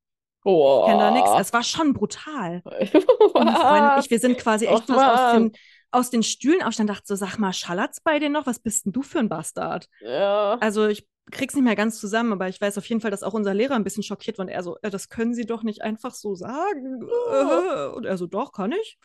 [0.83, 1.31] Ich kenne da nichts.
[1.39, 2.62] Es war schon brutal.
[3.35, 5.53] Und eine Freundin und ich, wir sind quasi echt fast aus den,
[5.93, 8.47] aus den Stühlen aufstanden, dachte so, sag mal, schallert's bei dir noch?
[8.47, 9.87] Was bist denn du für ein Bastard?
[10.01, 10.59] Ja.
[10.61, 13.35] Also ich krieg's nicht mehr ganz zusammen, aber ich weiß auf jeden Fall, dass auch
[13.35, 15.83] unser Lehrer ein bisschen schockiert war und er so, äh, das können Sie doch nicht
[15.83, 17.03] einfach so sagen.
[17.33, 18.99] Äh, Und er so, doch, kann ich.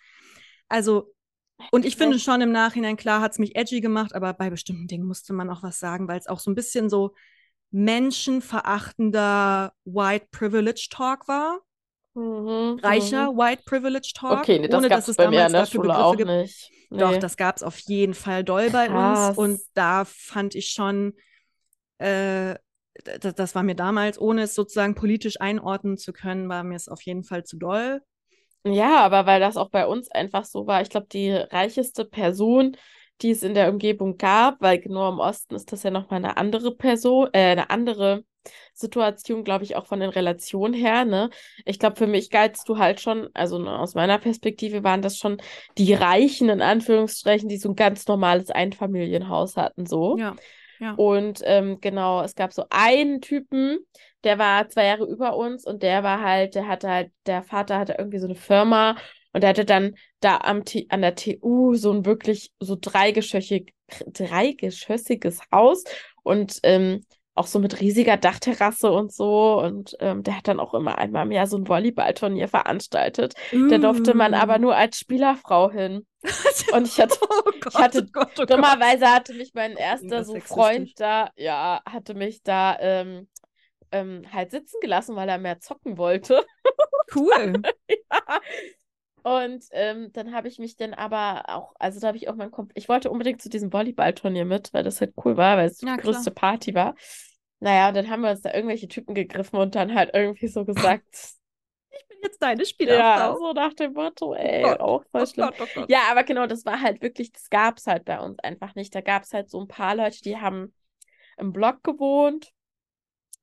[0.69, 1.13] Also,
[1.71, 5.05] und ich finde schon im Nachhinein, klar, hat's mich edgy gemacht, aber bei bestimmten Dingen
[5.05, 7.13] musste man auch was sagen, weil es auch so ein bisschen so
[7.71, 11.59] menschenverachtender White Privilege Talk war.
[12.13, 13.38] Mhm, Reicher mhm.
[13.38, 15.71] White Privilege Talk, Okay, nee, das ohne dass es es bei mir damals der dafür
[15.82, 16.30] Schule Begriffe auch gibt.
[16.30, 16.71] nicht.
[16.91, 17.19] Doch, Nee.
[17.19, 19.30] das gab es auf jeden Fall doll bei Krass.
[19.30, 19.38] uns.
[19.38, 21.13] Und da fand ich schon,
[21.97, 22.55] äh,
[23.19, 27.01] das war mir damals, ohne es sozusagen politisch einordnen zu können, war mir es auf
[27.01, 28.01] jeden Fall zu doll.
[28.63, 32.77] Ja, aber weil das auch bei uns einfach so war, ich glaube, die reicheste Person,
[33.21, 36.37] die es in der Umgebung gab, weil genau im Osten ist das ja nochmal eine
[36.37, 38.23] andere Person, äh, eine andere
[38.73, 41.29] Situation, glaube ich, auch von den Relationen her, ne?
[41.65, 45.17] Ich glaube, für mich galtst du halt schon, also ne, aus meiner Perspektive waren das
[45.17, 45.37] schon
[45.77, 50.17] die Reichen, in Anführungsstrichen, die so ein ganz normales Einfamilienhaus hatten, so.
[50.17, 50.35] Ja,
[50.80, 50.93] ja.
[50.93, 53.80] Und ähm, genau, es gab so einen Typen,
[54.23, 57.78] der war zwei Jahre über uns und der war halt, der hatte halt, der Vater
[57.78, 58.97] hatte irgendwie so eine Firma
[59.34, 63.73] und der hatte dann da am T an der TU so ein wirklich so dreigeschossig,
[64.07, 65.84] dreigeschossiges Haus
[66.23, 67.01] und ähm,
[67.36, 69.61] auch so mit riesiger Dachterrasse und so.
[69.61, 73.33] Und ähm, der hat dann auch immer einmal im Jahr so ein Volleyballturnier veranstaltet.
[73.51, 74.59] Da durfte man aber Uh.
[74.59, 76.07] nur als Spielerfrau hin.
[76.73, 78.49] Und ich hatte, oh Gott, ich hatte oh Gott, oh Gott.
[78.49, 80.39] dummerweise hatte mich mein erster so.
[80.39, 83.27] Freund da, ja, hatte mich da ähm,
[83.91, 86.45] ähm, halt sitzen gelassen, weil er mehr zocken wollte.
[87.13, 87.61] Cool.
[88.11, 88.39] Ja.
[89.26, 92.51] Und ähm, dann habe ich mich dann aber auch, also da habe ich auch mein
[92.51, 95.80] Komp ich wollte unbedingt zu diesem Volleyballturnier mit, weil das halt cool war, weil es
[95.82, 96.03] Ja, die klar.
[96.03, 96.95] größte Party war.
[97.59, 100.63] Naja, und dann haben wir uns da irgendwelche Typen gegriffen und dann halt irgendwie so
[100.65, 101.05] gesagt,
[101.91, 103.38] Ich bin jetzt deine ja, Spielerfrau.
[103.38, 105.49] so nach dem Motto, Oh ey, Gott, auch voll oh schlimm.
[105.49, 105.89] Gott, oh Gott.
[105.89, 108.93] Ja, aber genau, das war halt wirklich, das gab es halt bei uns einfach nicht.
[108.95, 110.73] Da gab es halt so ein paar Leute, die haben
[111.38, 112.51] im Block gewohnt.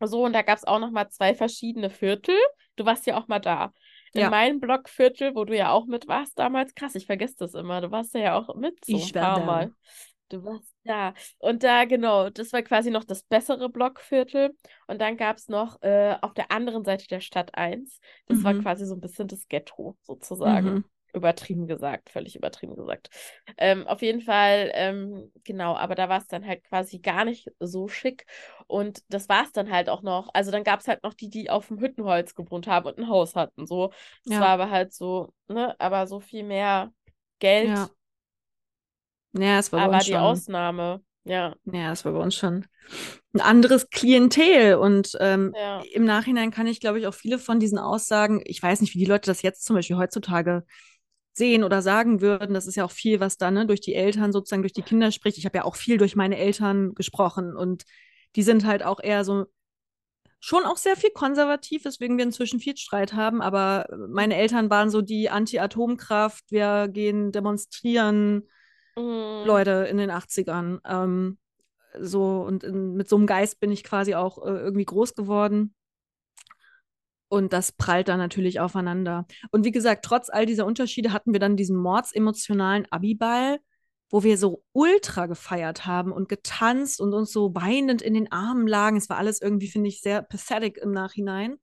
[0.01, 2.37] So, und da gab es auch noch mal zwei verschiedene Viertel.
[2.77, 3.73] Du warst ja auch mal da.
[4.15, 4.31] In Ja.
[4.31, 7.81] meinem Blockviertel, wo du ja auch mit warst damals, krass, ich vergesse das immer.
[7.81, 9.41] Du warst ja auch mit so Ich ein war paar da.
[9.41, 9.75] Mal.
[10.29, 11.15] Du warst da.
[11.39, 14.57] Und da, genau, das war quasi noch das bessere Blockviertel.
[14.87, 18.01] Und dann gab es noch äh, auf der anderen Seite der Stadt eins.
[18.27, 18.57] Das war Mhm.
[18.57, 20.75] quasi so ein bisschen das Ghetto, sozusagen.
[20.75, 20.85] Mhm.
[21.15, 23.11] Übertrieben gesagt, völlig übertrieben gesagt.
[23.59, 27.51] Ähm, auf jeden Fall, ähm, genau, aber da war es dann halt quasi gar nicht
[27.61, 28.27] so schick.
[28.67, 30.29] Und das war es dann halt auch noch.
[30.33, 33.09] Also dann gab es halt noch die, die auf dem Hüttenholz gewohnt haben und ein
[33.09, 33.67] Haus hatten.
[33.67, 33.93] So.
[34.25, 34.41] Das Ja.
[34.41, 36.93] war aber halt so, ne, aber so viel mehr
[37.41, 37.91] Geld, Ja.
[39.33, 40.19] Ja, es war aber die schon.
[40.19, 41.03] Ausnahme.
[41.25, 42.67] Ja, Ja, das war bei uns schon
[43.35, 44.75] ein anderes Klientel.
[44.77, 45.87] Und ähm, ja.
[45.93, 48.99] im Nachhinein kann ich, glaube ich, auch viele von diesen Aussagen, ich weiß nicht, wie
[49.01, 50.65] die Leute das jetzt zum Beispiel heutzutage
[51.33, 52.55] sehen oder sagen würden.
[52.55, 55.11] Das ist ja auch viel, was dann ne, durch die Eltern sozusagen, durch die Kinder
[55.13, 55.39] spricht.
[55.39, 57.85] Ich habe ja auch viel durch meine Eltern gesprochen und
[58.37, 59.47] die sind halt auch eher so
[60.41, 63.41] schon auch sehr viel konservativ, weswegen wir inzwischen viel Streit haben.
[63.41, 68.49] Aber meine Eltern waren so die Anti-Atomkraft, wir gehen demonstrieren.
[68.97, 69.47] Mhm.
[69.47, 70.81] Leute in den 80ern.
[70.85, 71.39] Ähm,
[72.01, 75.75] so und in, mit so einem Geist bin ich quasi auch äh, irgendwie groß geworden.
[77.33, 79.27] Und das prallt dann natürlich aufeinander.
[79.53, 83.59] Und wie gesagt, trotz all dieser Unterschiede hatten wir dann diesen mordsemotionalen Abiball,
[84.11, 88.67] wo wir so ultra gefeiert haben und getanzt und uns so weinend in den Armen
[88.67, 88.99] lagen.
[88.99, 91.57] Es war alles irgendwie, finde ich, sehr pathetic im Nachhinein.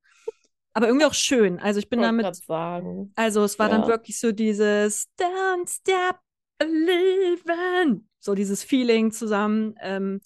[0.74, 1.59] Aber irgendwie auch schön.
[1.59, 3.13] Also ich bin Wollte damit sagen.
[3.15, 3.89] also es war dann Ja.
[3.89, 6.17] wirklich so dieses Don't stop
[6.57, 8.07] believing.
[8.20, 9.76] So dieses Feeling zusammen.
[9.82, 10.22] Ähm,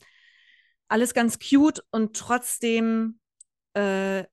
[0.87, 3.19] alles ganz cute und trotzdem,
[3.73, 4.23] äh,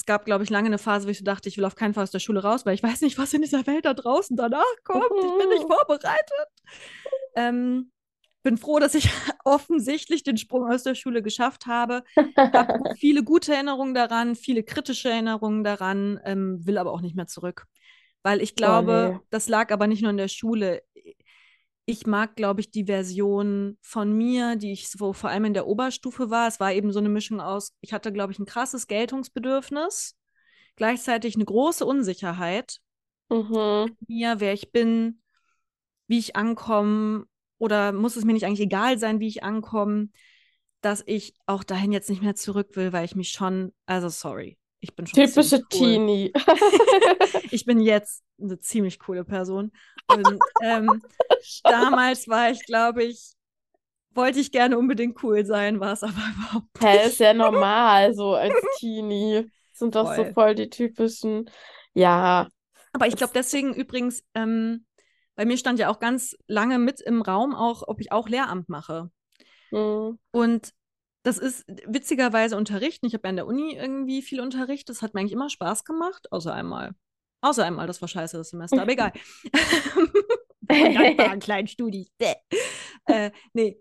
[0.00, 1.92] es gab, glaube ich, lange eine Phase, wo ich so dachte, ich will auf keinen
[1.92, 4.34] Fall aus der Schule raus, weil ich weiß nicht, was in dieser Welt da draußen
[4.34, 5.04] danach kommt.
[5.04, 6.48] Ich bin nicht vorbereitet.
[7.34, 7.92] Ähm,
[8.42, 9.10] bin froh, dass ich
[9.44, 12.02] offensichtlich den Sprung aus der Schule geschafft habe.
[12.34, 17.26] Habe viele gute Erinnerungen daran, viele kritische Erinnerungen daran, ähm, will aber auch nicht mehr
[17.26, 17.66] zurück.
[18.22, 19.26] Weil ich glaube, nee.
[19.28, 20.82] das lag aber nicht nur in der Schule.
[21.90, 25.66] Ich mag, glaube ich, die Version von mir, die ich so vor allem in der
[25.66, 26.46] Oberstufe war.
[26.46, 30.16] Es war eben so eine Mischung aus, ich hatte, glaube ich, ein krasses Geltungsbedürfnis,
[30.76, 32.80] gleichzeitig eine große Unsicherheit
[33.30, 33.96] Mhm.
[34.06, 35.20] mir, wer ich bin,
[36.06, 37.26] wie ich ankomme
[37.58, 40.10] oder muss es mir nicht eigentlich egal sein, wie ich ankomme,
[40.82, 44.58] dass ich auch dahin jetzt nicht mehr zurück will, weil ich mich schon, also sorry,
[44.80, 46.00] ich bin schon Typische cool.
[46.00, 46.32] Teenie.
[47.50, 49.72] Ich bin jetzt eine ziemlich coole Person.
[50.06, 51.02] Und ähm,
[51.66, 53.32] damals war ich, glaube ich,
[54.12, 57.04] wollte ich gerne unbedingt cool sein, war es aber überhaupt Hä, nicht.
[57.06, 59.50] ist ja normal, so als Teenie.
[59.72, 60.32] sind doch so Voll.
[60.34, 61.50] voll die typischen,
[61.94, 62.48] ja.
[62.92, 64.86] Aber ich glaube deswegen übrigens, ähm,
[65.36, 68.68] bei mir stand ja auch ganz lange mit im Raum auch, ob ich auch Lehramt
[68.68, 69.10] mache.
[69.72, 70.72] hm, Und
[71.22, 73.06] das ist witzigerweise Unterrichten.
[73.06, 74.88] Ich habe ja an der Uni irgendwie viel Unterricht.
[74.88, 76.94] Das hat mir eigentlich immer Spaß gemacht, außer einmal.
[77.42, 79.12] Außer einmal, das war scheiße das Semester, aber egal.
[80.70, 82.10] Von dankbaren kleinen Studis.
[82.18, 82.34] Bäh.
[83.06, 83.80] Äh, nee.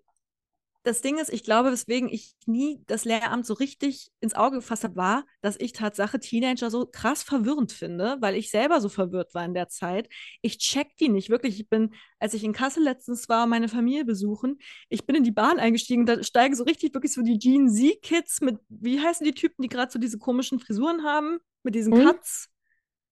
[0.83, 4.85] Das Ding ist, ich glaube, weswegen ich nie das Lehramt so richtig ins Auge gefasst
[4.85, 9.33] habe, war, dass ich Tatsache Teenager so krass verwirrend finde, weil ich selber so verwirrt
[9.33, 10.07] war in der Zeit.
[10.41, 11.59] Ich check die nicht, wirklich.
[11.59, 14.57] Ich bin, als ich in Kassel letztens war, meine Familie besuchen,
[14.87, 18.39] ich bin in die Bahn eingestiegen, da steigen so richtig wirklich so die Gen Z-Kids
[18.39, 22.07] mit, wie heißen die Typen, die gerade so diese komischen Frisuren haben, mit diesen Hm?
[22.07, 22.49] Cuts?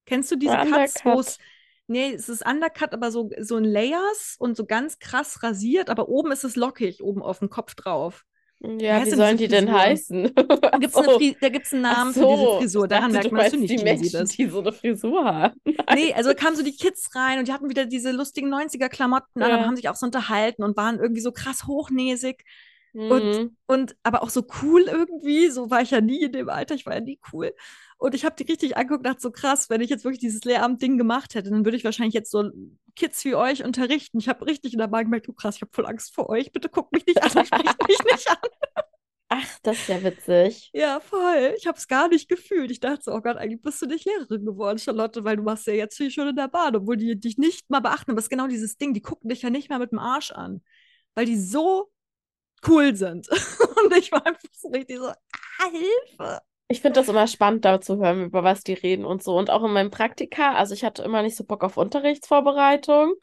[0.06, 1.38] Kennst du diese Cuts, wo es.
[1.88, 6.10] Nee, es ist Undercut, aber so, so in Layers und so ganz krass rasiert, aber
[6.10, 8.24] oben ist es lockig, oben auf dem Kopf drauf.
[8.60, 10.34] Ja, heißt wie sollen die denn heißen?
[10.36, 10.44] Da
[10.80, 11.20] gibt es so.
[11.20, 12.88] Gibt's einen Namen für diese so, Frisur.
[12.88, 14.38] Daran dachte, merkt man, dass du nicht die Menschen, bist.
[14.38, 15.62] die so eine Frisur haben.
[15.94, 19.52] Nee, also kamen so die Kids rein und die hatten wieder diese lustigen 90er-Klamotten an,
[19.52, 19.68] aber Ja.
[19.68, 22.44] haben sich auch so unterhalten und waren irgendwie so krass hochnäsig
[22.94, 23.56] und, Mhm.
[23.68, 25.50] und aber auch so cool irgendwie.
[25.52, 27.54] So war ich ja nie in dem Alter, ich war ja nie cool.
[27.98, 30.44] Und ich habe die richtig angeguckt und dachte so krass, wenn ich jetzt wirklich dieses
[30.44, 32.52] Lehramt-Ding gemacht hätte, dann würde ich wahrscheinlich jetzt so
[32.96, 34.20] Kids wie euch unterrichten.
[34.20, 36.52] Ich habe richtig in der Bahn gemerkt, oh krass, ich habe voll Angst vor euch.
[36.52, 38.38] Bitte guckt mich nicht an spricht mich nicht an.
[39.30, 40.70] Ach, das ist ja witzig.
[40.74, 41.54] Ja, voll.
[41.58, 42.72] Ich habe es gar nicht gefühlt.
[42.72, 45.68] Ich dachte so, oh Gott, eigentlich bist du nicht Lehrerin geworden, Charlotte, weil du machst
[45.68, 48.12] ja jetzt hier schon in der Bahn, obwohl die dich nicht mal beachten.
[48.12, 50.32] Aber es ist genau dieses Ding, die gucken dich ja nicht mehr mit dem Arsch
[50.32, 50.62] an,
[51.14, 51.92] weil die so
[52.68, 53.28] cool sind.
[53.84, 56.42] Und ich war einfach so richtig so, ah, Hilfe.
[56.70, 59.38] Ich finde das immer spannend, da zu hören, über was die reden und so.
[59.38, 63.14] Und auch in meinem Praktika, also ich hatte immer nicht so Bock auf Unterrichtsvorbereitung,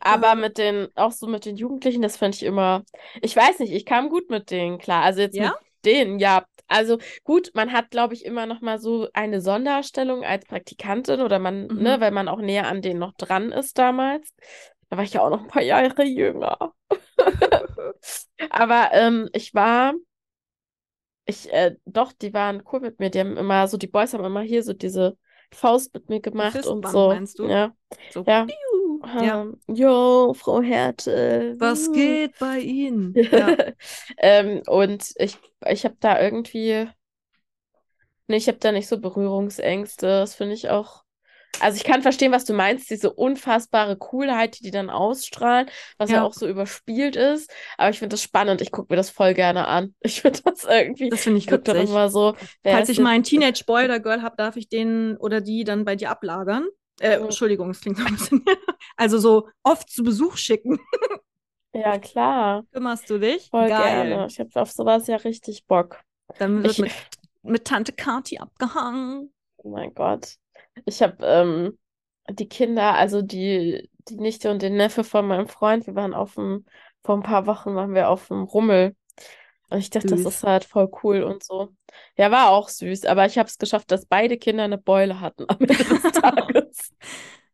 [0.00, 0.34] aber Ja.
[0.36, 2.84] mit den, auch so mit den Jugendlichen, das fand ich immer,
[3.22, 5.04] ich weiß nicht, ich kam gut mit denen klar.
[5.04, 5.58] Also jetzt mit Ja?
[5.84, 6.44] denen, ja.
[6.68, 11.38] Also gut, man hat, glaube ich, immer noch mal so eine Sonderstellung als Praktikantin oder
[11.38, 11.82] man, Mhm.
[11.82, 14.34] ne, weil man auch näher an denen noch dran ist damals.
[14.90, 16.74] Da war ich ja auch noch ein paar Jahre jünger.
[18.50, 19.94] Aber ähm, ich war,
[21.28, 23.10] ich, äh, doch, die waren cool mit mir.
[23.10, 25.16] Die haben immer so, die Boys haben immer hier so diese
[25.52, 27.08] Faust mit mir gemacht und so.
[27.10, 27.44] meinst du?
[27.46, 27.74] Ja,
[28.10, 28.46] So, ja.
[28.46, 29.00] piu.
[29.24, 29.42] Ja.
[29.42, 31.56] Ähm, yo, Frau Härte.
[31.58, 33.14] Was geht bei Ihnen?
[33.32, 33.56] Ja.
[34.18, 36.88] Ähm, und ich, ich habe da irgendwie,
[38.26, 40.06] nee, ich habe da nicht so Berührungsängste.
[40.06, 41.04] Das finde ich auch.
[41.60, 46.08] Also ich kann verstehen, was du meinst, diese unfassbare Coolheit, die die dann ausstrahlen, was
[46.10, 46.22] ja Ja.
[46.24, 47.50] auch so überspielt ist.
[47.76, 48.60] Aber ich finde das spannend.
[48.60, 49.94] Ich gucke mir das voll gerne an.
[50.02, 51.88] Ich finde das irgendwie, Das finde ich witzig.
[51.88, 55.16] immer so, Falls ich mal einen jetzt- Teenage Boy oder Girl habe, darf ich den
[55.16, 56.66] oder die dann bei dir ablagern.
[57.00, 57.24] Äh, Mhm.
[57.26, 58.44] Entschuldigung, das klingt so ein bisschen.
[58.96, 60.78] Also so oft zu Besuch schicken.
[61.74, 62.64] Ja, klar.
[62.72, 63.50] Kümmerst du dich?
[63.50, 64.08] Voll Geil.
[64.08, 64.26] gerne.
[64.28, 66.00] Ich habe auf sowas ja richtig Bock.
[66.38, 66.92] Dann wird Ich, mit,
[67.42, 69.32] mit Tante Kati abgehangen.
[69.58, 70.36] oh mein Gott.
[70.84, 71.78] Ich habe ähm,
[72.30, 76.34] die Kinder, also die, die Nichte und den Neffe von meinem Freund, wir waren auf
[76.34, 76.64] dem,
[77.04, 78.94] vor ein paar Wochen waren wir auf dem Rummel.
[79.70, 81.68] Und ich dachte, das ist halt voll cool und so.
[82.16, 85.44] Ja, war auch süß, aber ich habe es geschafft, dass beide Kinder eine Beule hatten
[85.48, 86.94] am Ende des Tages.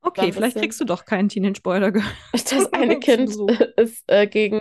[0.01, 2.05] Okay, vielleicht bisschen- kriegst du doch keinen Teenage Boy oder Girl.
[2.33, 3.51] Das eine Kind Besuch.
[3.77, 4.61] ist äh, gegen,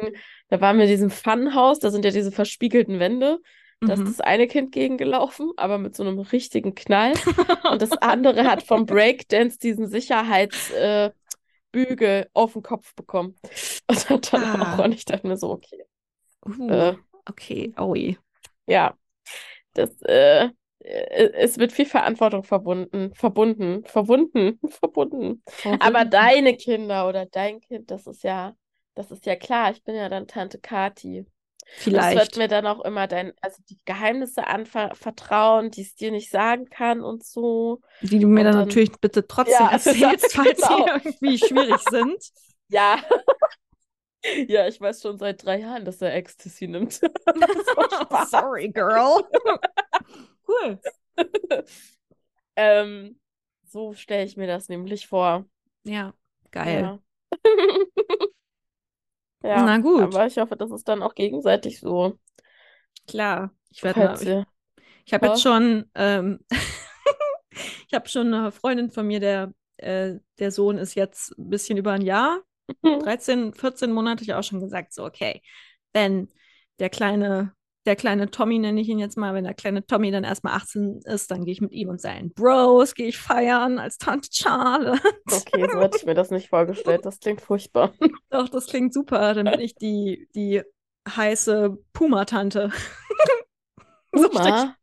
[0.50, 3.40] da waren wir in diesem Funhaus, da sind ja diese verspiegelten Wände.
[3.86, 4.10] Da ist Mhm.
[4.10, 7.20] das eine Kind gegengelaufen, aber mit so einem richtigen Knall.
[7.72, 11.22] Und das andere hat vom Breakdance diesen Sicherheitsbügel
[11.74, 13.36] äh, auf den Kopf bekommen.
[13.88, 14.78] Und hat dann Ah.
[14.78, 15.84] auch, und ich dachte mir so, okay,
[16.48, 16.96] Uh, äh,
[17.30, 18.18] okay, aui.
[18.68, 18.98] ja,
[19.74, 25.44] das äh, äh, ist mit viel Verantwortung verbunden, verbunden, verbunden, verbunden.
[25.80, 26.06] Aber Verrückt.
[26.06, 28.56] deine Kinder oder dein Kind, das ist ja,
[28.96, 29.72] das ist ja klar.
[29.72, 31.26] Ich bin ja dann Tante Kati.
[31.86, 32.38] Und es wird Vielleicht.
[32.38, 37.02] mir dann auch immer dein, also die Geheimnisse anvertrauen, die es dir nicht sagen kann
[37.02, 37.82] und so.
[38.02, 40.88] Die du mir Und dann dann- natürlich bitte trotzdem Ja, erzählst, falls sie genau.
[40.88, 42.24] irgendwie schwierig sind.
[42.70, 42.98] Ja.
[44.48, 46.94] Ja, ich weiß schon seit drei Jahren, dass er Ecstasy nimmt.
[48.32, 49.24] Sorry, girl.
[50.48, 50.80] cool.
[52.56, 53.20] Ähm,
[53.68, 55.46] so stelle ich mir das nämlich vor.
[55.84, 56.14] Ja,
[56.52, 56.82] geil.
[56.82, 57.00] Ja.
[59.44, 60.04] Ja, Na gut.
[60.04, 62.18] aber ich hoffe, das ist dann auch gegenseitig so.
[63.08, 63.52] Klar.
[63.72, 64.46] Ich werde mal, ihr-
[65.06, 66.40] ich habe jetzt schon, ähm,
[67.88, 71.78] ich habe schon eine Freundin von mir, der, äh, der Sohn ist jetzt ein bisschen
[71.78, 72.42] über ein Jahr,
[73.00, 75.42] 13, 14 Monate, ich auch schon gesagt, so, okay,
[75.94, 76.30] wenn
[76.80, 77.54] der kleine,
[77.86, 81.02] der kleine Tommy, nenne ich ihn jetzt mal, wenn der kleine Tommy dann erstmal 18
[81.04, 85.02] ist, dann gehe ich mit ihm und seinen Bros, gehe ich feiern als Tante Charlotte.
[85.32, 87.06] Okay, so hätte ich mir das nicht vorgestellt.
[87.06, 87.94] Das klingt furchtbar.
[88.30, 89.34] Doch, das klingt super.
[89.34, 90.62] Dann bin ich die, die
[91.08, 92.72] heiße Puma-Tante.
[94.16, 94.76] So Puma?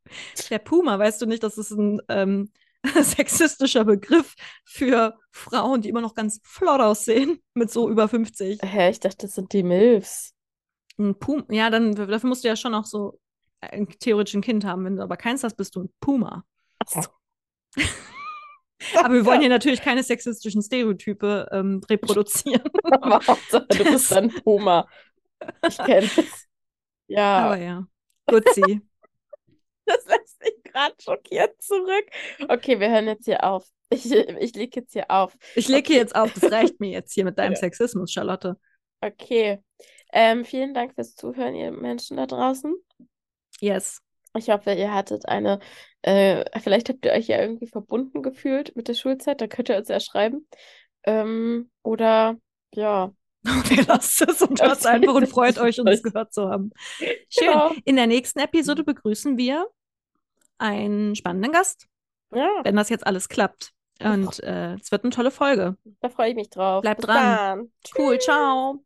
[0.51, 2.51] Der Puma, weißt du nicht, das ist ein ähm,
[3.01, 4.35] sexistischer Begriff
[4.65, 8.61] für Frauen, die immer noch ganz flott aussehen, mit so über 50.
[8.61, 10.35] Hä, ich dachte, das sind die Milfs.
[11.01, 13.19] Ein Puma, ja, dann dafür musst du ja schon auch so
[13.61, 14.85] ein theoretisch ein Kind haben.
[14.85, 16.45] Wenn du aber keins hast, bist du ein Puma.
[16.79, 17.11] Ach so.
[18.97, 22.63] Aber wir wollen hier natürlich keine sexistischen Stereotype ähm, reproduzieren.
[22.85, 24.89] Aber Hauptsache, du bist ein Puma.
[25.67, 26.49] Ich kenne es.
[27.07, 27.47] Ja.
[27.47, 27.87] Aber ja,
[28.27, 28.81] Gutzi.
[29.87, 32.05] Das lässt mich gerade schockiert zurück.
[32.49, 33.67] Okay, wir hören jetzt hier auf.
[33.89, 35.37] Ich, ich lege jetzt hier auf.
[35.57, 35.97] Ich lege Okay.
[35.99, 37.59] jetzt auf, das reicht mir jetzt hier mit deinem Ja.
[37.59, 38.57] Sexismus, Charlotte.
[39.01, 39.59] Okay.
[40.13, 42.75] Ähm, vielen Dank fürs Zuhören, ihr Menschen da draußen.
[43.61, 44.03] Yes.
[44.37, 45.59] Ich hoffe, ihr hattet eine,
[46.03, 49.77] äh, vielleicht habt ihr euch ja irgendwie verbunden gefühlt mit der Schulzeit, da könnt ihr
[49.77, 50.47] uns ja schreiben.
[51.05, 52.37] Ähm, oder
[52.73, 56.71] ja, Wir lassen es und hört einfach und freut euch, uns gehört zu haben.
[56.99, 57.49] Schön.
[57.49, 57.73] Genau.
[57.85, 59.67] In der nächsten Episode begrüßen wir
[60.59, 61.87] einen spannenden Gast,
[62.35, 63.73] ja, wenn das jetzt alles klappt.
[64.03, 65.77] Und äh, es wird eine tolle Folge.
[66.01, 66.81] da freue ich mich drauf.
[66.81, 67.17] Bleibt Bis dran.
[67.37, 67.73] dann.
[67.99, 68.83] Cool, ciao.